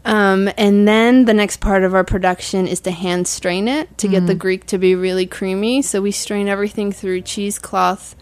Um, 0.05 0.49
and 0.57 0.87
then 0.87 1.25
the 1.25 1.33
next 1.33 1.57
part 1.57 1.83
of 1.83 1.93
our 1.93 2.03
production 2.03 2.67
is 2.67 2.79
to 2.81 2.91
hand 2.91 3.27
strain 3.27 3.67
it 3.67 3.97
to 3.97 4.07
get 4.07 4.25
the 4.27 4.35
Greek 4.35 4.65
to 4.67 4.77
be 4.77 4.95
really 4.95 5.25
creamy. 5.25 5.81
So 5.81 6.01
we 6.01 6.11
strain 6.11 6.47
everything 6.47 6.91
through 6.91 7.21
cheesecloth 7.21 8.15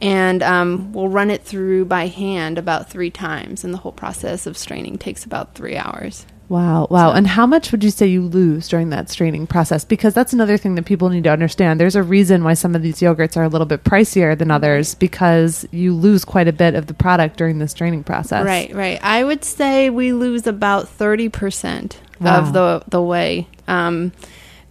and 0.00 0.42
um, 0.42 0.92
we'll 0.92 1.08
run 1.08 1.30
it 1.30 1.44
through 1.44 1.84
by 1.84 2.06
hand 2.06 2.58
about 2.58 2.90
three 2.90 3.10
times. 3.10 3.64
And 3.64 3.72
the 3.72 3.78
whole 3.78 3.92
process 3.92 4.46
of 4.46 4.56
straining 4.56 4.98
takes 4.98 5.24
about 5.24 5.54
three 5.54 5.76
hours. 5.76 6.26
Wow, 6.50 6.88
wow. 6.90 7.12
And 7.12 7.28
how 7.28 7.46
much 7.46 7.70
would 7.70 7.84
you 7.84 7.90
say 7.90 8.08
you 8.08 8.22
lose 8.22 8.66
during 8.66 8.90
that 8.90 9.08
straining 9.08 9.46
process? 9.46 9.84
Because 9.84 10.14
that's 10.14 10.32
another 10.32 10.56
thing 10.56 10.74
that 10.74 10.84
people 10.84 11.08
need 11.08 11.22
to 11.22 11.30
understand. 11.30 11.78
There's 11.78 11.94
a 11.94 12.02
reason 12.02 12.42
why 12.42 12.54
some 12.54 12.74
of 12.74 12.82
these 12.82 12.96
yogurts 12.96 13.36
are 13.36 13.44
a 13.44 13.48
little 13.48 13.68
bit 13.68 13.84
pricier 13.84 14.36
than 14.36 14.50
others 14.50 14.96
because 14.96 15.64
you 15.70 15.94
lose 15.94 16.24
quite 16.24 16.48
a 16.48 16.52
bit 16.52 16.74
of 16.74 16.88
the 16.88 16.92
product 16.94 17.36
during 17.36 17.60
the 17.60 17.68
straining 17.68 18.02
process. 18.02 18.44
Right, 18.44 18.74
right. 18.74 18.98
I 19.00 19.22
would 19.22 19.44
say 19.44 19.90
we 19.90 20.12
lose 20.12 20.48
about 20.48 20.88
thirty 20.88 21.28
percent 21.28 22.00
Wow. 22.20 22.40
of 22.40 22.52
the 22.52 22.82
the 22.88 23.00
whey. 23.00 23.46
Um, 23.68 24.10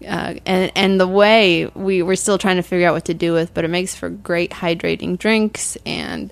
uh, 0.05 0.35
and 0.45 0.73
and 0.75 0.99
the 0.99 1.07
way 1.07 1.65
we 1.75 2.03
we're 2.03 2.15
still 2.17 2.37
trying 2.37 2.57
to 2.57 2.61
figure 2.61 2.89
out 2.89 2.93
what 2.93 3.05
to 3.05 3.13
do 3.13 3.31
with, 3.31 3.53
but 3.53 3.63
it 3.63 3.69
makes 3.69 3.95
for 3.95 4.09
great 4.09 4.51
hydrating 4.51 5.17
drinks 5.17 5.77
and 5.85 6.29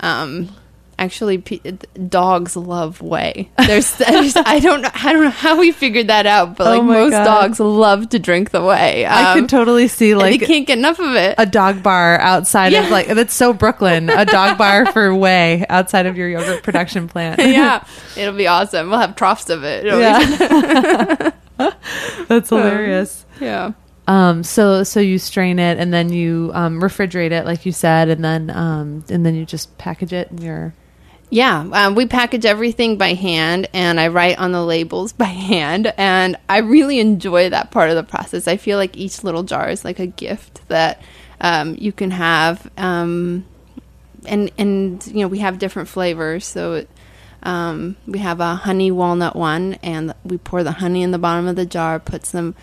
um, 0.00 0.50
actually 1.02 1.38
pe- 1.38 1.58
dogs 2.08 2.56
love 2.56 3.02
whey. 3.02 3.50
There's, 3.66 3.94
there's 3.96 4.36
I 4.36 4.58
don't 4.60 4.82
know 4.82 4.90
I 4.94 5.12
don't 5.12 5.22
know 5.24 5.30
how 5.30 5.58
we 5.58 5.72
figured 5.72 6.06
that 6.08 6.26
out, 6.26 6.56
but 6.56 6.66
Oh 6.66 6.70
like 6.70 6.82
my 6.84 6.94
most 6.94 7.10
God. 7.12 7.24
dogs 7.24 7.60
love 7.60 8.08
to 8.10 8.18
drink 8.18 8.50
the 8.50 8.62
whey. 8.62 9.04
I 9.04 9.32
Um, 9.32 9.40
could 9.40 9.48
totally 9.50 9.88
see 9.88 10.14
like 10.14 10.38
they 10.40 10.46
can't 10.46 10.66
get 10.66 10.78
enough 10.78 10.98
of 10.98 11.14
it. 11.14 11.34
a 11.38 11.46
dog 11.46 11.82
bar 11.82 12.18
outside 12.20 12.72
of 12.74 12.88
like 12.90 13.08
that's 13.08 13.34
so 13.34 13.52
Brooklyn, 13.52 14.08
a 14.10 14.24
dog 14.24 14.56
bar 14.62 14.86
for 14.92 15.14
whey 15.14 15.66
outside 15.68 16.06
of 16.06 16.16
your 16.16 16.28
yogurt 16.28 16.62
production 16.62 17.08
plant. 17.08 17.40
yeah, 17.42 17.84
it'll 18.16 18.36
be 18.36 18.46
awesome. 18.46 18.90
We'll 18.90 19.00
have 19.00 19.16
troughs 19.16 19.50
of 19.50 19.64
it. 19.64 19.86
It'll 19.86 20.00
Yeah. 20.00 21.30
That's 22.28 22.48
hilarious. 22.48 23.24
yeah. 23.40 23.72
Um, 24.08 24.42
so 24.42 24.82
so 24.82 24.98
you 24.98 25.18
strain 25.18 25.58
it 25.60 25.78
and 25.78 25.92
then 25.94 26.12
you 26.12 26.50
um, 26.54 26.80
refrigerate 26.80 27.30
it, 27.30 27.44
like 27.44 27.64
you 27.64 27.70
said, 27.72 28.08
and 28.08 28.24
then 28.24 28.50
um, 28.50 29.04
and 29.08 29.24
then 29.24 29.34
you 29.36 29.44
just 29.46 29.76
package 29.78 30.12
it 30.12 30.28
in 30.30 30.38
your. 30.38 30.74
Yeah, 31.32 31.66
um, 31.72 31.94
we 31.94 32.04
package 32.04 32.44
everything 32.44 32.98
by 32.98 33.14
hand, 33.14 33.66
and 33.72 33.98
I 33.98 34.08
write 34.08 34.38
on 34.38 34.52
the 34.52 34.62
labels 34.62 35.12
by 35.14 35.24
hand, 35.24 35.90
and 35.96 36.36
I 36.46 36.58
really 36.58 37.00
enjoy 37.00 37.48
that 37.48 37.70
part 37.70 37.88
of 37.88 37.96
the 37.96 38.02
process. 38.02 38.46
I 38.46 38.58
feel 38.58 38.76
like 38.76 38.98
each 38.98 39.24
little 39.24 39.42
jar 39.42 39.70
is 39.70 39.82
like 39.82 39.98
a 39.98 40.06
gift 40.06 40.60
that 40.68 41.00
um, 41.40 41.74
you 41.78 41.90
can 41.90 42.10
have, 42.10 42.70
um, 42.76 43.46
and 44.26 44.52
and 44.58 45.06
you 45.06 45.20
know 45.20 45.28
we 45.28 45.38
have 45.38 45.58
different 45.58 45.88
flavors. 45.88 46.44
So 46.44 46.84
um, 47.42 47.96
we 48.06 48.18
have 48.18 48.40
a 48.40 48.54
honey 48.54 48.90
walnut 48.90 49.34
one, 49.34 49.78
and 49.82 50.14
we 50.24 50.36
pour 50.36 50.62
the 50.62 50.72
honey 50.72 51.00
in 51.00 51.12
the 51.12 51.18
bottom 51.18 51.48
of 51.48 51.56
the 51.56 51.64
jar, 51.64 51.98
put 51.98 52.26
some 52.26 52.54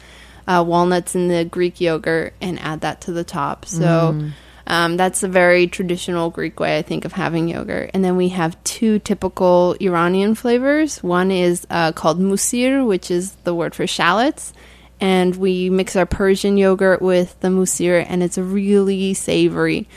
uh, 0.47 0.63
walnuts 0.65 1.15
in 1.15 1.27
the 1.27 1.43
Greek 1.43 1.82
yogurt, 1.82 2.36
and 2.39 2.60
add 2.60 2.82
that 2.82 3.01
to 3.01 3.12
the 3.13 3.23
top. 3.23 3.65
So. 3.65 4.29
Um, 4.69 4.97
that's 4.97 5.23
a 5.23 5.27
very 5.27 5.65
traditional 5.65 6.29
Greek 6.29 6.60
way, 6.60 6.77
I 6.77 6.84
think, 6.84 7.03
of 7.03 7.12
having 7.12 7.47
yogurt. 7.47 7.89
And 7.95 8.05
then 8.05 8.15
we 8.15 8.29
have 8.29 8.63
two 8.63 8.99
typical 8.99 9.75
Iranian 9.82 10.36
flavors. 10.36 11.01
One 11.01 11.32
is 11.32 11.65
uh, 11.71 11.91
called 11.91 12.19
musir, 12.19 12.86
which 12.86 13.10
is 13.10 13.32
the 13.43 13.55
word 13.55 13.73
for 13.73 13.88
shallots. 13.88 14.53
And 15.01 15.36
we 15.36 15.71
mix 15.71 15.95
our 15.95 16.05
Persian 16.05 16.55
yogurt 16.55 17.01
with 17.01 17.39
the 17.39 17.47
musir, 17.47 18.05
and 18.08 18.21
it's 18.21 18.38
really 18.38 19.15
savory. 19.15 19.88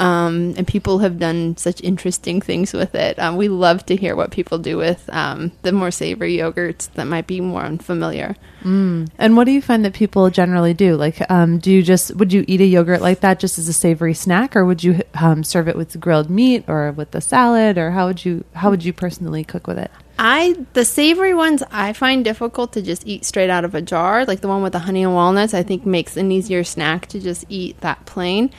Um, 0.00 0.54
and 0.56 0.66
people 0.66 1.00
have 1.00 1.18
done 1.18 1.58
such 1.58 1.82
interesting 1.82 2.40
things 2.40 2.72
with 2.72 2.94
it. 2.94 3.18
Um, 3.18 3.36
we 3.36 3.48
love 3.48 3.84
to 3.86 3.96
hear 3.96 4.16
what 4.16 4.30
people 4.30 4.56
do 4.56 4.78
with 4.78 5.08
um, 5.12 5.52
the 5.60 5.72
more 5.72 5.90
savory 5.90 6.38
yogurts 6.38 6.90
that 6.92 7.04
might 7.04 7.26
be 7.26 7.42
more 7.42 7.60
unfamiliar. 7.60 8.34
And 9.18 9.36
what 9.36 9.44
do 9.44 9.52
you 9.52 9.60
find 9.60 9.84
that 9.84 9.92
people 9.92 10.30
generally 10.30 10.72
do? 10.72 10.96
Like, 10.96 11.30
um, 11.30 11.58
do 11.58 11.70
you 11.70 11.82
just 11.82 12.16
would 12.16 12.32
you 12.32 12.46
eat 12.48 12.62
a 12.62 12.64
yogurt 12.64 13.02
like 13.02 13.20
that 13.20 13.40
just 13.40 13.58
as 13.58 13.68
a 13.68 13.74
savory 13.74 14.14
snack, 14.14 14.56
or 14.56 14.64
would 14.64 14.82
you 14.82 15.02
um, 15.14 15.44
serve 15.44 15.68
it 15.68 15.76
with 15.76 16.00
grilled 16.00 16.30
meat 16.30 16.64
or 16.66 16.92
with 16.92 17.10
the 17.10 17.20
salad, 17.20 17.76
or 17.76 17.90
how 17.90 18.06
would 18.06 18.24
you 18.24 18.44
how 18.54 18.70
would 18.70 18.82
you 18.82 18.94
personally 18.94 19.44
cook 19.44 19.66
with 19.66 19.76
it? 19.76 19.90
I 20.18 20.66
the 20.74 20.84
savory 20.84 21.34
ones 21.34 21.62
I 21.70 21.92
find 21.92 22.24
difficult 22.24 22.72
to 22.74 22.82
just 22.82 23.06
eat 23.06 23.24
straight 23.24 23.50
out 23.50 23.64
of 23.64 23.74
a 23.74 23.82
jar. 23.82 24.24
Like 24.24 24.40
the 24.40 24.48
one 24.48 24.62
with 24.62 24.72
the 24.72 24.80
honey 24.80 25.02
and 25.02 25.14
walnuts, 25.14 25.52
I 25.52 25.62
think 25.62 25.84
makes 25.84 26.16
an 26.16 26.30
easier 26.32 26.64
snack 26.64 27.06
to 27.08 27.20
just 27.20 27.44
eat 27.48 27.80
that 27.80 28.06
plain. 28.06 28.50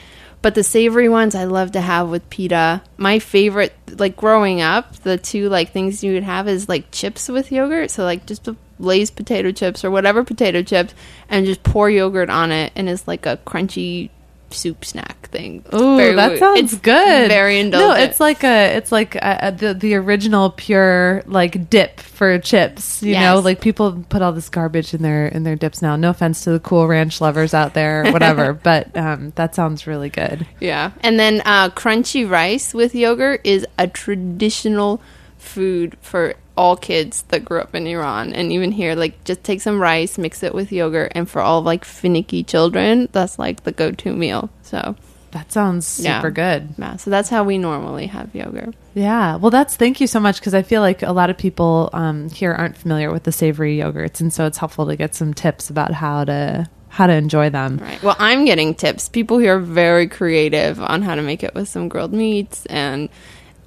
But 0.42 0.56
the 0.56 0.64
savory 0.64 1.08
ones 1.08 1.34
I 1.34 1.44
love 1.44 1.72
to 1.72 1.80
have 1.80 2.08
with 2.08 2.28
pita. 2.28 2.82
My 2.96 3.20
favorite, 3.20 3.72
like 3.98 4.16
growing 4.16 4.60
up, 4.60 4.96
the 4.96 5.16
two 5.16 5.48
like 5.48 5.70
things 5.70 6.02
you 6.02 6.14
would 6.14 6.24
have 6.24 6.48
is 6.48 6.68
like 6.68 6.90
chips 6.90 7.28
with 7.28 7.52
yogurt. 7.52 7.92
So 7.92 8.04
like 8.04 8.26
just 8.26 8.44
the 8.44 8.56
Lay's 8.80 9.12
potato 9.12 9.52
chips 9.52 9.84
or 9.84 9.90
whatever 9.92 10.24
potato 10.24 10.62
chips, 10.62 10.94
and 11.28 11.46
just 11.46 11.62
pour 11.62 11.88
yogurt 11.88 12.28
on 12.28 12.50
it, 12.50 12.72
and 12.74 12.88
it's 12.88 13.06
like 13.06 13.26
a 13.26 13.38
crunchy 13.46 14.10
soup 14.52 14.84
snack 14.84 15.28
thing. 15.30 15.64
Oh, 15.72 15.96
that 15.96 16.38
sounds 16.38 16.60
It's 16.60 16.80
good. 16.80 17.28
Very 17.28 17.58
indulgent. 17.58 17.98
No, 17.98 18.04
it's 18.04 18.20
like 18.20 18.44
a 18.44 18.76
it's 18.76 18.92
like 18.92 19.14
a, 19.16 19.38
a, 19.42 19.52
the 19.52 19.74
the 19.74 19.94
original 19.94 20.50
pure 20.50 21.22
like 21.26 21.68
dip 21.68 22.00
for 22.00 22.38
chips. 22.38 23.02
You 23.02 23.14
know, 23.14 23.40
like 23.40 23.60
people 23.60 24.04
put 24.08 24.22
all 24.22 24.32
this 24.32 24.48
garbage 24.48 24.94
in 24.94 25.02
their 25.02 25.26
in 25.26 25.42
their 25.42 25.56
dips 25.56 25.82
now. 25.82 25.96
No 25.96 26.10
offense 26.10 26.44
to 26.44 26.50
the 26.50 26.60
Cool 26.60 26.86
Ranch 26.86 27.20
lovers 27.20 27.54
out 27.54 27.74
there, 27.74 28.04
whatever, 28.12 28.52
but 28.52 28.96
um, 28.96 29.32
that 29.36 29.54
sounds 29.54 29.86
really 29.86 30.10
good. 30.10 30.46
Yeah. 30.60 30.92
And 31.00 31.18
then 31.18 31.42
uh, 31.44 31.70
crunchy 31.70 32.28
rice 32.28 32.74
with 32.74 32.94
yogurt 32.94 33.40
is 33.44 33.66
a 33.78 33.88
traditional 33.88 35.00
food 35.38 35.96
for 36.00 36.34
all 36.56 36.76
kids 36.76 37.22
that 37.28 37.44
grew 37.44 37.60
up 37.60 37.74
in 37.74 37.86
Iran 37.86 38.32
and 38.34 38.52
even 38.52 38.72
here. 38.72 38.94
Like, 38.94 39.24
just 39.24 39.42
take 39.42 39.60
some 39.62 39.80
rice, 39.80 40.18
mix 40.18 40.42
it 40.42 40.54
with 40.54 40.70
yogurt, 40.72 41.12
and 41.14 41.28
for 41.28 41.40
all 41.40 41.62
like 41.62 41.84
finicky 41.84 42.42
children, 42.42 43.08
that's 43.12 43.38
like 43.38 43.64
the 43.64 43.72
go-to 43.72 44.12
meal. 44.12 44.50
So 44.62 44.94
That 45.32 45.50
sounds 45.50 45.98
Yeah. 45.98 46.18
super 46.18 46.30
good. 46.30 46.68
yeah, 46.78 46.96
so 46.96 47.10
that's 47.10 47.30
how 47.30 47.42
we 47.42 47.56
normally 47.56 48.06
have 48.08 48.34
yogurt. 48.34 48.74
Yeah. 48.92 49.36
Well, 49.36 49.50
that's 49.50 49.76
thank 49.76 49.98
you 49.98 50.06
so 50.06 50.20
much 50.20 50.38
because 50.40 50.52
I 50.52 50.60
feel 50.60 50.82
like 50.82 51.02
a 51.02 51.12
lot 51.12 51.30
of 51.30 51.38
people 51.38 51.88
um, 51.94 52.28
here 52.28 52.52
aren't 52.52 52.76
familiar 52.76 53.10
with 53.10 53.22
the 53.22 53.32
savory 53.32 53.78
yogurts, 53.78 54.20
and 54.20 54.30
so 54.30 54.44
it's 54.44 54.58
helpful 54.58 54.86
to 54.88 54.94
get 54.96 55.14
some 55.14 55.32
tips 55.32 55.70
about 55.70 55.92
how 55.94 56.24
to 56.24 56.68
how 56.88 57.06
to 57.06 57.14
enjoy 57.14 57.48
them. 57.48 57.78
Right. 57.80 58.02
Well, 58.02 58.16
I'm 58.18 58.44
getting 58.44 58.74
tips. 58.74 59.08
People 59.08 59.38
here 59.38 59.56
are 59.56 59.60
very 59.60 60.06
creative 60.06 60.78
on 60.78 61.00
how 61.00 61.14
to 61.14 61.22
make 61.22 61.42
it 61.42 61.54
with 61.54 61.66
some 61.70 61.88
grilled 61.88 62.12
meats 62.12 62.66
and. 62.66 63.08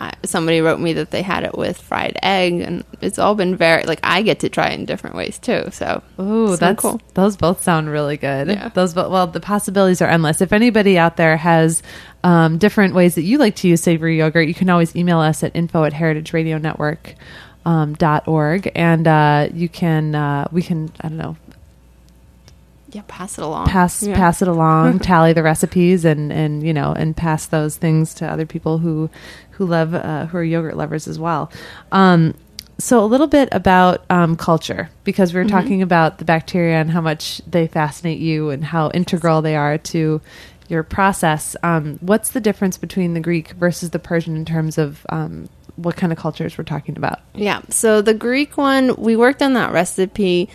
I, 0.01 0.13
somebody 0.23 0.59
wrote 0.59 0.79
me 0.79 0.93
that 0.93 1.11
they 1.11 1.21
had 1.21 1.43
it 1.43 1.57
with 1.57 1.79
fried 1.79 2.17
egg, 2.21 2.59
and 2.59 2.83
it's 3.01 3.17
all 3.17 3.33
been 3.33 3.55
very 3.55 3.83
like 3.83 3.99
I 4.03 4.21
get 4.23 4.39
to 4.41 4.49
try 4.49 4.69
it 4.69 4.79
in 4.79 4.85
different 4.85 5.15
ways 5.15 5.39
too. 5.39 5.69
So 5.71 6.03
Ooh, 6.19 6.51
it's 6.51 6.59
that's 6.59 6.81
cool. 6.81 7.01
those 7.13 7.37
both 7.37 7.61
sound 7.63 7.89
really 7.89 8.17
good. 8.17 8.49
Yeah. 8.49 8.69
Those 8.69 8.93
well, 8.93 9.27
the 9.27 9.39
possibilities 9.39 10.01
are 10.01 10.09
endless. 10.09 10.41
If 10.41 10.51
anybody 10.51 10.97
out 10.97 11.15
there 11.15 11.37
has 11.37 11.81
um, 12.23 12.57
different 12.57 12.93
ways 12.93 13.15
that 13.15 13.23
you 13.23 13.37
like 13.37 13.55
to 13.57 13.69
use 13.69 13.81
savory 13.81 14.17
yogurt, 14.17 14.47
you 14.47 14.53
can 14.53 14.69
always 14.69 14.95
email 14.95 15.19
us 15.19 15.43
at 15.43 15.55
info 15.55 15.85
at 15.85 15.93
heritageradionetwork 15.93 17.15
um, 17.65 17.93
dot 17.93 18.27
org, 18.27 18.69
and 18.75 19.07
uh, 19.07 19.47
you 19.53 19.69
can 19.69 20.13
uh, 20.13 20.47
we 20.51 20.61
can 20.61 20.91
I 21.01 21.07
don't 21.07 21.17
know 21.17 21.37
Yeah, 22.95 23.01
pass 23.09 23.37
it 23.37 23.43
along. 23.43 23.67
pass 23.67 24.01
Yeah. 24.01 24.15
pass 24.15 24.41
it 24.41 24.47
along, 24.47 24.99
tally 25.11 25.33
the 25.33 25.43
recipes, 25.43 26.05
and 26.05 26.31
and 26.31 26.63
you 26.63 26.73
know 26.73 26.93
and 26.93 27.15
pass 27.15 27.45
those 27.45 27.75
things 27.75 28.13
to 28.15 28.25
other 28.25 28.45
people 28.45 28.77
who 28.77 29.09
who 29.51 29.65
love 29.65 29.93
uh, 29.93 30.27
who 30.27 30.37
are 30.37 30.43
yogurt 30.43 30.77
lovers 30.77 31.05
as 31.05 31.19
well. 31.19 31.51
Um, 31.91 32.35
so 32.77 33.03
a 33.03 33.05
little 33.05 33.27
bit 33.27 33.49
about 33.51 34.05
um, 34.09 34.37
culture 34.37 34.89
because 35.03 35.33
we 35.33 35.41
were 35.41 35.49
talking 35.49 35.81
about 35.81 36.19
the 36.19 36.25
bacteria 36.25 36.75
and 36.77 36.89
how 36.89 37.01
much 37.01 37.41
they 37.45 37.67
fascinate 37.67 38.19
you 38.19 38.49
and 38.49 38.63
how 38.63 38.91
integral 38.91 39.41
they 39.41 39.57
are 39.57 39.77
to 39.77 40.21
your 40.69 40.83
process. 40.83 41.55
Um, 41.63 41.97
what's 41.99 42.31
the 42.31 42.41
difference 42.41 42.77
between 42.77 43.13
the 43.13 43.19
Greek 43.19 43.51
versus 43.51 43.89
the 43.89 43.99
Persian 43.99 44.35
in 44.37 44.45
terms 44.45 44.77
of 44.77 45.05
um, 45.09 45.49
what 45.75 45.95
kind 45.97 46.11
of 46.11 46.17
cultures 46.17 46.57
we're 46.57 46.63
talking 46.63 46.97
about? 46.97 47.19
Yeah. 47.33 47.61
So 47.69 48.01
the 48.01 48.13
Greek 48.13 48.57
one, 48.57 48.95
we 48.97 49.15
worked 49.15 49.41
on 49.41 49.53
that 49.53 49.71
recipe 49.71 50.49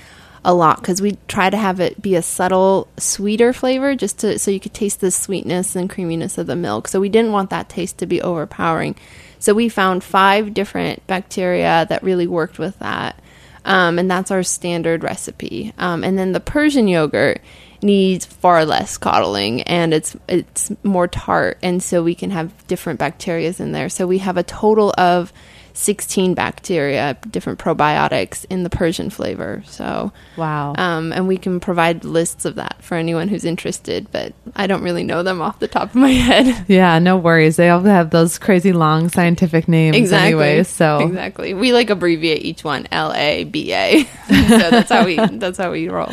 a 0.44 0.55
lot 0.55 0.81
because 0.81 1.03
we 1.03 1.18
try 1.29 1.50
to 1.50 1.57
have 1.57 1.81
it 1.81 2.00
be 2.00 2.14
a 2.14 2.22
subtle, 2.22 2.88
sweeter 2.96 3.53
flavor, 3.53 3.94
just 3.94 4.18
to 4.20 4.38
so 4.38 4.50
you 4.50 4.61
could 4.61 4.74
taste 4.74 5.00
the 5.00 5.11
sweetness 5.11 5.76
and 5.76 5.90
creaminess 5.90 6.38
of 6.38 6.46
the 6.46 6.57
milk. 6.57 6.88
So 6.88 7.00
we 7.00 7.09
didn't 7.09 7.33
want 7.33 7.50
that 7.50 7.68
taste 7.68 7.98
to 7.98 8.07
be 8.07 8.22
overpowering. 8.22 8.96
So 9.38 9.55
we 9.55 9.68
found 9.68 10.05
five 10.05 10.55
different 10.55 11.07
bacteria 11.07 11.87
that 11.88 12.03
really 12.03 12.26
worked 12.26 12.59
with 12.59 12.79
that. 12.79 13.18
Um, 13.64 13.98
and 13.98 14.11
that's 14.11 14.31
our 14.31 14.42
standard 14.42 15.03
recipe. 15.03 15.72
Um, 15.79 16.05
and 16.05 16.18
then 16.18 16.33
the 16.33 16.40
Persian 16.40 16.88
yogurt 16.88 17.42
needs 17.83 18.26
far 18.26 18.66
less 18.66 18.98
coddling 18.98 19.62
and 19.62 19.94
it's 19.94 20.14
it's 20.29 20.70
more 20.83 21.09
tart 21.09 21.57
and 21.62 21.83
so 21.83 22.03
we 22.03 22.14
can 22.14 22.31
have 22.31 22.66
different 22.66 23.00
bacterias 23.00 23.61
in 23.61 23.72
there. 23.72 23.88
So 23.88 24.07
we 24.07 24.18
have 24.18 24.37
a 24.37 24.42
total 24.42 24.92
of 24.98 25.33
16 25.81 26.35
bacteria, 26.35 27.16
different 27.31 27.59
probiotics 27.59 28.45
in 28.51 28.62
the 28.64 28.71
Persian 28.71 29.09
flavor. 29.09 29.62
So 29.66 30.12
Wow. 30.37 30.75
um, 30.77 31.12
and 31.12 31.27
we 31.27 31.38
can 31.38 31.59
provide 31.59 32.05
lists 32.05 32.45
of 32.45 32.57
that 32.57 32.77
for 32.83 32.97
anyone 32.97 33.29
who's 33.29 33.45
interested, 33.45 34.07
but 34.12 34.35
I 34.55 34.66
don't 34.66 34.83
really 34.83 35.05
know 35.05 35.23
them 35.23 35.40
off 35.40 35.59
the 35.59 35.69
top 35.69 35.88
of 35.90 35.95
my 35.95 36.11
head. 36.11 36.64
yeah, 36.69 36.99
no 36.99 37.16
worries. 37.16 37.57
They 37.57 37.71
all 37.71 37.81
have 37.81 38.11
those 38.11 38.38
crazy 38.38 38.73
long 38.73 39.09
scientific 39.09 39.69
names 39.69 40.12
anyway. 40.12 40.62
So 40.64 40.99
exactly, 41.01 41.55
we 41.55 41.73
like 41.73 41.88
abbreviate 41.88 42.43
each 42.45 42.62
one 42.62 42.87
L 42.93 43.12
A 43.14 43.45
B 43.45 43.73
A. 43.73 44.05
So 44.51 44.71
that's 44.71 44.90
how 44.90 45.05
we 45.05 45.16
that's 45.38 45.59
how 45.59 45.71
we 45.73 45.88
roll. 45.88 46.12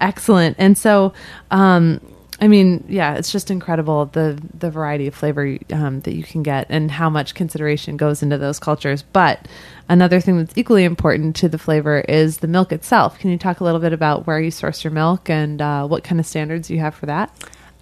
excellent 0.00 0.56
and 0.58 0.76
so 0.76 1.12
um 1.50 2.00
i 2.44 2.48
mean 2.48 2.84
yeah 2.88 3.14
it's 3.14 3.32
just 3.32 3.50
incredible 3.50 4.06
the 4.06 4.38
the 4.52 4.70
variety 4.70 5.06
of 5.06 5.14
flavor 5.14 5.56
um, 5.72 6.00
that 6.00 6.14
you 6.14 6.22
can 6.22 6.42
get 6.42 6.66
and 6.68 6.90
how 6.90 7.08
much 7.08 7.34
consideration 7.34 7.96
goes 7.96 8.22
into 8.22 8.38
those 8.38 8.58
cultures. 8.58 9.02
But 9.02 9.46
another 9.88 10.20
thing 10.20 10.38
that's 10.38 10.56
equally 10.56 10.84
important 10.84 11.36
to 11.36 11.48
the 11.48 11.58
flavor 11.58 12.00
is 12.00 12.38
the 12.38 12.46
milk 12.46 12.72
itself. 12.72 13.18
Can 13.18 13.30
you 13.30 13.38
talk 13.38 13.60
a 13.60 13.64
little 13.64 13.80
bit 13.80 13.92
about 13.92 14.26
where 14.26 14.40
you 14.40 14.50
source 14.50 14.84
your 14.84 14.92
milk 14.92 15.30
and 15.30 15.60
uh, 15.60 15.86
what 15.86 16.04
kind 16.04 16.20
of 16.20 16.26
standards 16.26 16.70
you 16.70 16.78
have 16.80 16.94
for 16.94 17.06
that 17.06 17.30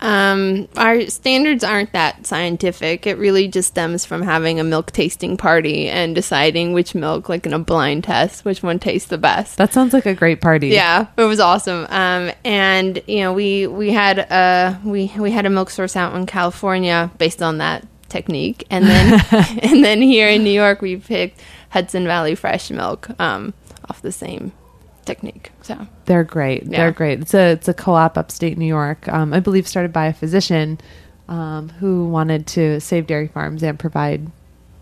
Um, 0.02 0.68
our 0.76 1.06
standards 1.06 1.62
aren't 1.62 1.92
that 1.92 2.26
scientific. 2.26 3.06
It 3.06 3.18
really 3.18 3.46
just 3.46 3.68
stems 3.68 4.04
from 4.04 4.22
having 4.22 4.58
a 4.58 4.64
milk 4.64 4.90
tasting 4.90 5.36
party 5.36 5.88
and 5.88 6.12
deciding 6.14 6.72
which 6.72 6.94
milk, 6.94 7.28
like 7.28 7.46
in 7.46 7.54
a 7.54 7.58
blind 7.60 8.02
test, 8.04 8.44
which 8.44 8.64
one 8.64 8.80
tastes 8.80 9.08
the 9.08 9.16
best. 9.16 9.58
that 9.58 9.72
sounds 9.72 9.92
like 9.92 10.04
a 10.06 10.14
great 10.14 10.40
party 10.40 10.68
Yeah, 10.68 11.06
it 11.16 11.22
was 11.22 11.38
awesome. 11.38 11.86
Um, 11.88 12.32
and 12.44 13.00
you 13.06 13.20
know, 13.20 13.32
we 13.32 13.68
we 13.68 13.90
had 13.92 14.18
a 14.18 14.80
we 14.84 15.12
we 15.16 15.30
had 15.30 15.46
a 15.46 15.50
milk 15.50 15.70
source 15.70 15.94
out 15.94 16.14
in 16.16 16.26
California 16.26 17.10
based 17.18 17.40
on 17.40 17.58
that 17.58 17.86
technique, 18.08 18.66
and 18.70 18.84
then 18.84 19.24
and 19.62 19.84
then 19.84 20.02
here 20.02 20.28
in 20.28 20.42
New 20.42 20.50
York, 20.50 20.82
we 20.82 20.96
picked 20.96 21.40
Hudson 21.70 22.06
Valley 22.06 22.34
Fresh 22.34 22.72
Milk 22.72 23.08
um, 23.20 23.54
off 23.88 24.02
the 24.02 24.12
same 24.12 24.52
technique. 25.04 25.50
So 25.62 25.86
They're 26.04 26.24
great. 26.24 26.64
Yeah. 26.64 26.78
They're 26.78 26.92
great. 26.92 27.20
It's 27.20 27.34
a 27.34 27.52
it's 27.52 27.68
a 27.68 27.74
co-op 27.74 28.16
upstate 28.18 28.58
New 28.58 28.66
York. 28.66 29.08
Um, 29.08 29.32
I 29.32 29.40
believe 29.40 29.66
started 29.66 29.92
by 29.92 30.06
a 30.06 30.12
physician 30.12 30.78
um, 31.28 31.68
who 31.68 32.06
wanted 32.08 32.46
to 32.48 32.80
save 32.80 33.06
dairy 33.06 33.28
farms 33.28 33.62
and 33.62 33.78
provide, 33.78 34.30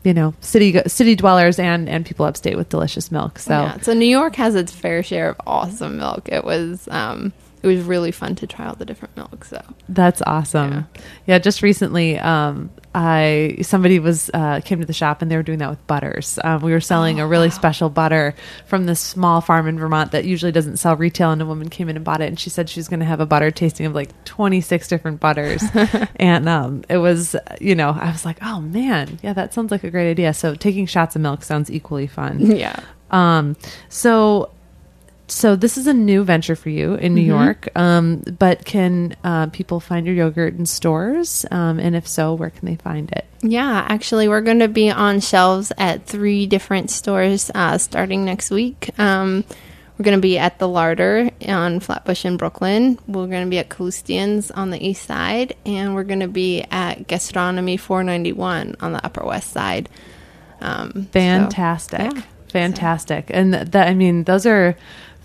you 0.04 0.14
know, 0.14 0.34
city 0.40 0.80
city 0.86 1.14
dwellers 1.14 1.58
and 1.58 1.88
and 1.88 2.04
people 2.04 2.26
upstate 2.26 2.56
with 2.56 2.68
delicious 2.68 3.10
milk. 3.10 3.38
So 3.38 3.52
yeah, 3.52 3.80
so 3.80 3.92
New 3.92 4.06
York 4.08 4.36
has 4.36 4.54
its 4.54 4.72
fair 4.72 5.02
share 5.02 5.30
of 5.30 5.36
awesome 5.46 5.96
milk. 5.98 6.28
It 6.30 6.44
was 6.44 6.88
um, 6.90 7.32
it 7.62 7.66
was 7.66 7.82
really 7.82 8.10
fun 8.10 8.34
to 8.36 8.46
try 8.46 8.66
all 8.66 8.74
the 8.74 8.84
different 8.86 9.16
milks. 9.16 9.50
So 9.50 9.62
that's 9.88 10.22
awesome. 10.26 10.86
Yeah, 11.26 11.38
just 11.38 11.62
recently, 11.62 12.18
um, 12.18 12.70
I 12.94 13.58
somebody 13.62 14.00
was 14.00 14.30
uh, 14.34 14.60
came 14.64 14.80
to 14.80 14.86
the 14.86 14.92
shop 14.92 15.22
and 15.22 15.30
they 15.30 15.36
were 15.36 15.44
doing 15.44 15.60
that 15.60 15.70
with 15.70 15.86
butters. 15.86 16.38
Um, 16.42 16.60
we 16.62 16.72
were 16.72 16.80
selling 16.80 17.20
a 17.20 17.26
really 17.26 17.50
special 17.50 17.88
butter 17.88 18.34
from 18.66 18.86
this 18.86 18.98
small 19.00 19.40
farm 19.40 19.68
in 19.68 19.78
Vermont 19.78 20.10
that 20.10 20.24
usually 20.24 20.50
doesn't 20.50 20.78
sell 20.78 20.96
retail. 20.96 21.30
And 21.30 21.40
a 21.40 21.46
woman 21.46 21.68
came 21.68 21.88
in 21.88 21.94
and 21.94 22.04
bought 22.04 22.20
it, 22.20 22.26
and 22.26 22.38
she 22.38 22.50
said 22.50 22.68
she 22.68 22.80
was 22.80 22.88
going 22.88 23.00
to 23.00 23.06
have 23.06 23.20
a 23.20 23.26
butter 23.26 23.52
tasting 23.52 23.86
of 23.86 23.94
like 23.94 24.24
twenty 24.24 24.60
six 24.60 24.88
different 24.88 25.20
butters. 25.20 25.62
and 26.16 26.48
um, 26.48 26.82
it 26.88 26.98
was, 26.98 27.36
you 27.60 27.76
know, 27.76 27.90
I 27.90 28.10
was 28.10 28.24
like, 28.24 28.38
oh 28.42 28.60
man, 28.60 29.20
yeah, 29.22 29.34
that 29.34 29.54
sounds 29.54 29.70
like 29.70 29.84
a 29.84 29.90
great 29.90 30.10
idea. 30.10 30.34
So 30.34 30.56
taking 30.56 30.86
shots 30.86 31.14
of 31.14 31.22
milk 31.22 31.44
sounds 31.44 31.70
equally 31.70 32.08
fun. 32.08 32.56
yeah. 32.56 32.80
Um, 33.12 33.56
so 33.88 34.50
so 35.30 35.56
this 35.56 35.78
is 35.78 35.86
a 35.86 35.94
new 35.94 36.24
venture 36.24 36.56
for 36.56 36.70
you 36.70 36.94
in 36.94 37.14
New 37.14 37.22
York, 37.22 37.68
um, 37.76 38.22
but 38.38 38.64
can 38.64 39.16
uh, 39.22 39.46
people 39.46 39.80
find 39.80 40.06
your 40.06 40.14
yogurt 40.14 40.54
in 40.54 40.66
stores? 40.66 41.46
Um, 41.50 41.78
and 41.78 41.94
if 41.94 42.06
so, 42.06 42.34
where 42.34 42.50
can 42.50 42.66
they 42.66 42.76
find 42.76 43.10
it? 43.12 43.26
Yeah, 43.42 43.86
actually, 43.88 44.28
we're 44.28 44.40
going 44.40 44.58
to 44.58 44.68
be 44.68 44.90
on 44.90 45.20
shelves 45.20 45.72
at 45.78 46.06
three 46.06 46.46
different 46.46 46.90
stores 46.90 47.50
uh, 47.54 47.78
starting 47.78 48.24
next 48.24 48.50
week. 48.50 48.90
Um, 48.98 49.44
we're 49.96 50.04
going 50.04 50.18
to 50.18 50.22
be 50.22 50.38
at 50.38 50.58
the 50.58 50.66
Larder 50.66 51.30
on 51.46 51.78
Flatbush 51.80 52.24
in 52.24 52.36
Brooklyn. 52.36 52.98
We're 53.06 53.26
going 53.26 53.44
to 53.44 53.50
be 53.50 53.58
at 53.58 53.68
Kalustyan's 53.68 54.50
on 54.50 54.70
the 54.70 54.82
east 54.82 55.04
side, 55.04 55.56
and 55.66 55.94
we're 55.94 56.04
going 56.04 56.20
to 56.20 56.28
be 56.28 56.62
at 56.70 57.06
Gastronomie 57.06 57.78
491 57.78 58.76
on 58.80 58.92
the 58.92 59.04
Upper 59.04 59.24
West 59.24 59.52
Side. 59.52 59.88
Um, 60.60 60.92
so, 60.94 61.02
Fantastic, 61.12 62.00
yeah. 62.14 62.22
fantastic, 62.48 63.26
and 63.28 63.54
that 63.54 63.88
I 63.88 63.94
mean 63.94 64.24
those 64.24 64.46
are. 64.46 64.76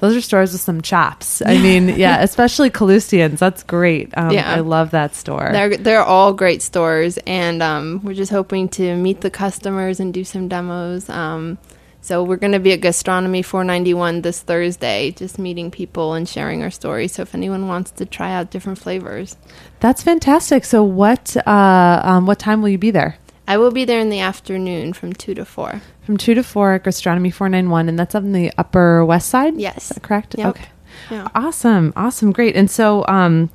Those 0.05 0.17
are 0.17 0.21
stores 0.21 0.51
with 0.51 0.61
some 0.61 0.81
chops. 0.81 1.41
I 1.41 1.57
mean, 1.57 1.89
yeah, 1.97 2.21
especially 2.21 2.69
Kalustyan's. 2.69 3.39
That's 3.39 3.63
great. 3.63 4.15
Um, 4.15 4.31
Yeah. 4.31 4.51
I 4.51 4.59
love 4.59 4.91
that 4.91 5.15
store. 5.15 5.49
They're 5.51 5.77
they're 5.77 6.03
all 6.03 6.31
great 6.33 6.61
stores, 6.61 7.17
and 7.25 7.63
um, 7.63 8.01
we're 8.03 8.13
just 8.13 8.31
hoping 8.31 8.69
to 8.69 8.95
meet 8.95 9.21
the 9.21 9.31
customers 9.31 9.99
and 9.99 10.13
do 10.13 10.23
some 10.23 10.47
demos. 10.47 11.09
Um, 11.09 11.57
so 12.01 12.23
we're 12.23 12.37
going 12.37 12.51
to 12.53 12.59
be 12.59 12.71
at 12.71 12.81
Gastronomie 12.81 13.43
491 13.43 14.21
this 14.21 14.39
Thursday, 14.39 15.09
just 15.09 15.39
meeting 15.39 15.71
people 15.71 16.13
and 16.13 16.29
sharing 16.29 16.61
our 16.61 16.69
story. 16.69 17.07
So 17.07 17.23
if 17.23 17.33
anyone 17.33 17.67
wants 17.67 17.89
to 17.97 18.05
try 18.05 18.31
out 18.31 18.51
different 18.51 18.77
flavors, 18.77 19.35
That's 19.79 20.03
fantastic. 20.03 20.65
So, 20.65 20.83
what 20.83 21.35
uh, 21.47 22.01
um, 22.03 22.27
what 22.27 22.37
time 22.37 22.61
will 22.61 22.69
you 22.69 22.77
be 22.77 22.91
there? 22.91 23.17
I 23.47 23.57
will 23.57 23.71
be 23.71 23.85
there 23.85 23.99
in 23.99 24.09
the 24.09 24.19
afternoon 24.19 24.93
from 24.93 25.13
two 25.13 25.33
to 25.35 25.45
four. 25.45 25.81
From 26.01 26.17
two 26.17 26.33
to 26.33 26.43
four 26.43 26.73
at 26.73 26.83
Gastronomie 26.83 27.33
four 27.33 27.47
nine 27.49 27.69
one, 27.69 27.87
and 27.89 27.97
that's 27.97 28.15
up 28.15 28.23
in 28.23 28.31
the 28.31 28.51
Upper 28.57 29.05
West 29.05 29.29
Side. 29.29 29.55
Yes. 29.57 29.91
Is 29.91 29.95
that 29.95 30.03
correct? 30.03 30.35
Yep. 30.37 30.47
Okay. 30.47 30.65
Yeah. 31.11 31.27
Awesome, 31.35 31.93
awesome, 31.95 32.31
great. 32.31 32.55
And 32.55 32.71
so, 32.71 33.05
um, 33.07 33.51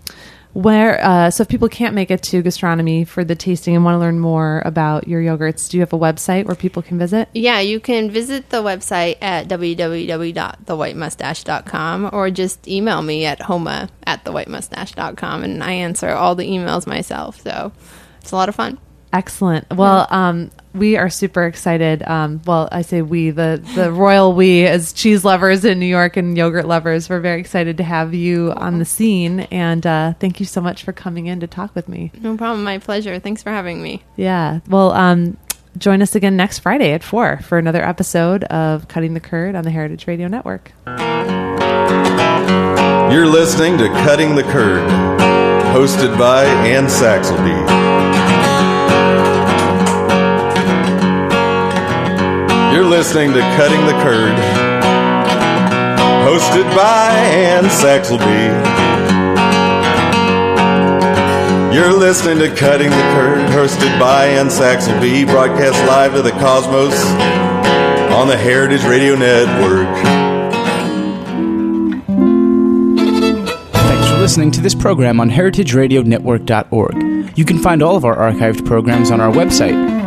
where 0.53 1.00
uh, 1.05 1.31
so 1.31 1.42
if 1.42 1.48
people 1.48 1.68
can't 1.68 1.94
make 1.94 2.11
it 2.11 2.24
to 2.24 2.42
Gastronomie 2.42 3.07
for 3.07 3.22
the 3.22 3.37
tasting 3.37 3.76
and 3.76 3.85
want 3.85 3.94
to 3.94 4.00
learn 4.00 4.18
more 4.18 4.62
about 4.64 5.07
your 5.07 5.22
yogurts, 5.22 5.70
do 5.70 5.76
you 5.76 5.81
have 5.81 5.92
a 5.92 5.98
website 5.98 6.46
where 6.46 6.57
people 6.57 6.83
can 6.83 6.98
visit? 6.98 7.29
Yeah, 7.35 7.61
you 7.61 7.79
can 7.79 8.11
visit 8.11 8.50
the 8.50 8.61
website 8.62 9.18
at 9.22 9.46
www.thewhitemoustache.com 9.48 12.11
or 12.12 12.31
just 12.31 12.66
email 12.66 13.03
me 13.03 13.26
at 13.26 13.42
homa 13.42 13.90
at 14.05 14.24
thewhitemoustache.com 14.24 15.44
and 15.44 15.62
I 15.62 15.72
answer 15.72 16.09
all 16.11 16.35
the 16.35 16.48
emails 16.48 16.85
myself. 16.87 17.40
So 17.42 17.70
it's 18.20 18.33
a 18.33 18.37
lot 18.37 18.48
of 18.48 18.57
fun. 18.57 18.79
Excellent. 19.12 19.68
Well, 19.70 20.06
um, 20.10 20.50
we 20.72 20.96
are 20.96 21.10
super 21.10 21.44
excited. 21.44 22.02
Um, 22.04 22.40
well, 22.46 22.68
I 22.70 22.82
say 22.82 23.02
we, 23.02 23.30
the 23.30 23.60
the 23.74 23.90
royal 23.90 24.34
we, 24.34 24.64
as 24.66 24.92
cheese 24.92 25.24
lovers 25.24 25.64
in 25.64 25.80
New 25.80 25.86
York 25.86 26.16
and 26.16 26.36
yogurt 26.36 26.66
lovers, 26.66 27.08
we're 27.08 27.18
very 27.20 27.40
excited 27.40 27.78
to 27.78 27.82
have 27.82 28.14
you 28.14 28.52
on 28.52 28.78
the 28.78 28.84
scene. 28.84 29.40
And 29.50 29.84
uh, 29.84 30.12
thank 30.20 30.38
you 30.38 30.46
so 30.46 30.60
much 30.60 30.84
for 30.84 30.92
coming 30.92 31.26
in 31.26 31.40
to 31.40 31.48
talk 31.48 31.74
with 31.74 31.88
me. 31.88 32.12
No 32.20 32.36
problem. 32.36 32.62
My 32.62 32.78
pleasure. 32.78 33.18
Thanks 33.18 33.42
for 33.42 33.50
having 33.50 33.82
me. 33.82 34.02
Yeah. 34.14 34.60
Well, 34.68 34.92
um, 34.92 35.36
join 35.76 36.02
us 36.02 36.14
again 36.14 36.36
next 36.36 36.60
Friday 36.60 36.92
at 36.92 37.02
four 37.02 37.38
for 37.38 37.58
another 37.58 37.82
episode 37.84 38.44
of 38.44 38.86
Cutting 38.86 39.14
the 39.14 39.20
Curd 39.20 39.56
on 39.56 39.64
the 39.64 39.70
Heritage 39.70 40.06
Radio 40.06 40.28
Network. 40.28 40.72
You're 43.12 43.26
listening 43.26 43.76
to 43.78 43.88
Cutting 43.88 44.36
the 44.36 44.44
Curd, 44.44 44.88
hosted 45.74 46.16
by 46.16 46.44
Anne 46.44 46.86
Saxelby. 46.86 48.49
You're 52.72 52.85
listening 52.85 53.33
to 53.33 53.40
Cutting 53.40 53.85
the 53.85 53.92
Curd, 54.04 54.33
hosted 56.24 56.62
by 56.76 57.11
Anne 57.11 57.64
Saxelby. 57.64 58.46
You're 61.74 61.92
listening 61.92 62.38
to 62.38 62.54
Cutting 62.54 62.90
the 62.90 62.96
Curd, 62.96 63.50
hosted 63.50 63.98
by 63.98 64.26
Anne 64.26 64.46
Saxelby, 64.46 65.26
broadcast 65.26 65.85
live 65.88 66.14
to 66.14 66.22
the 66.22 66.30
cosmos 66.30 66.94
on 68.12 68.28
the 68.28 68.37
Heritage 68.37 68.85
Radio 68.85 69.16
Network. 69.16 69.88
Thanks 73.72 74.09
for 74.09 74.18
listening 74.18 74.52
to 74.52 74.61
this 74.61 74.76
program 74.76 75.18
on 75.18 75.28
heritageradionetwork.org. 75.28 77.37
You 77.37 77.44
can 77.44 77.59
find 77.59 77.83
all 77.83 77.96
of 77.96 78.04
our 78.04 78.14
archived 78.14 78.64
programs 78.64 79.11
on 79.11 79.20
our 79.20 79.33
website 79.33 79.99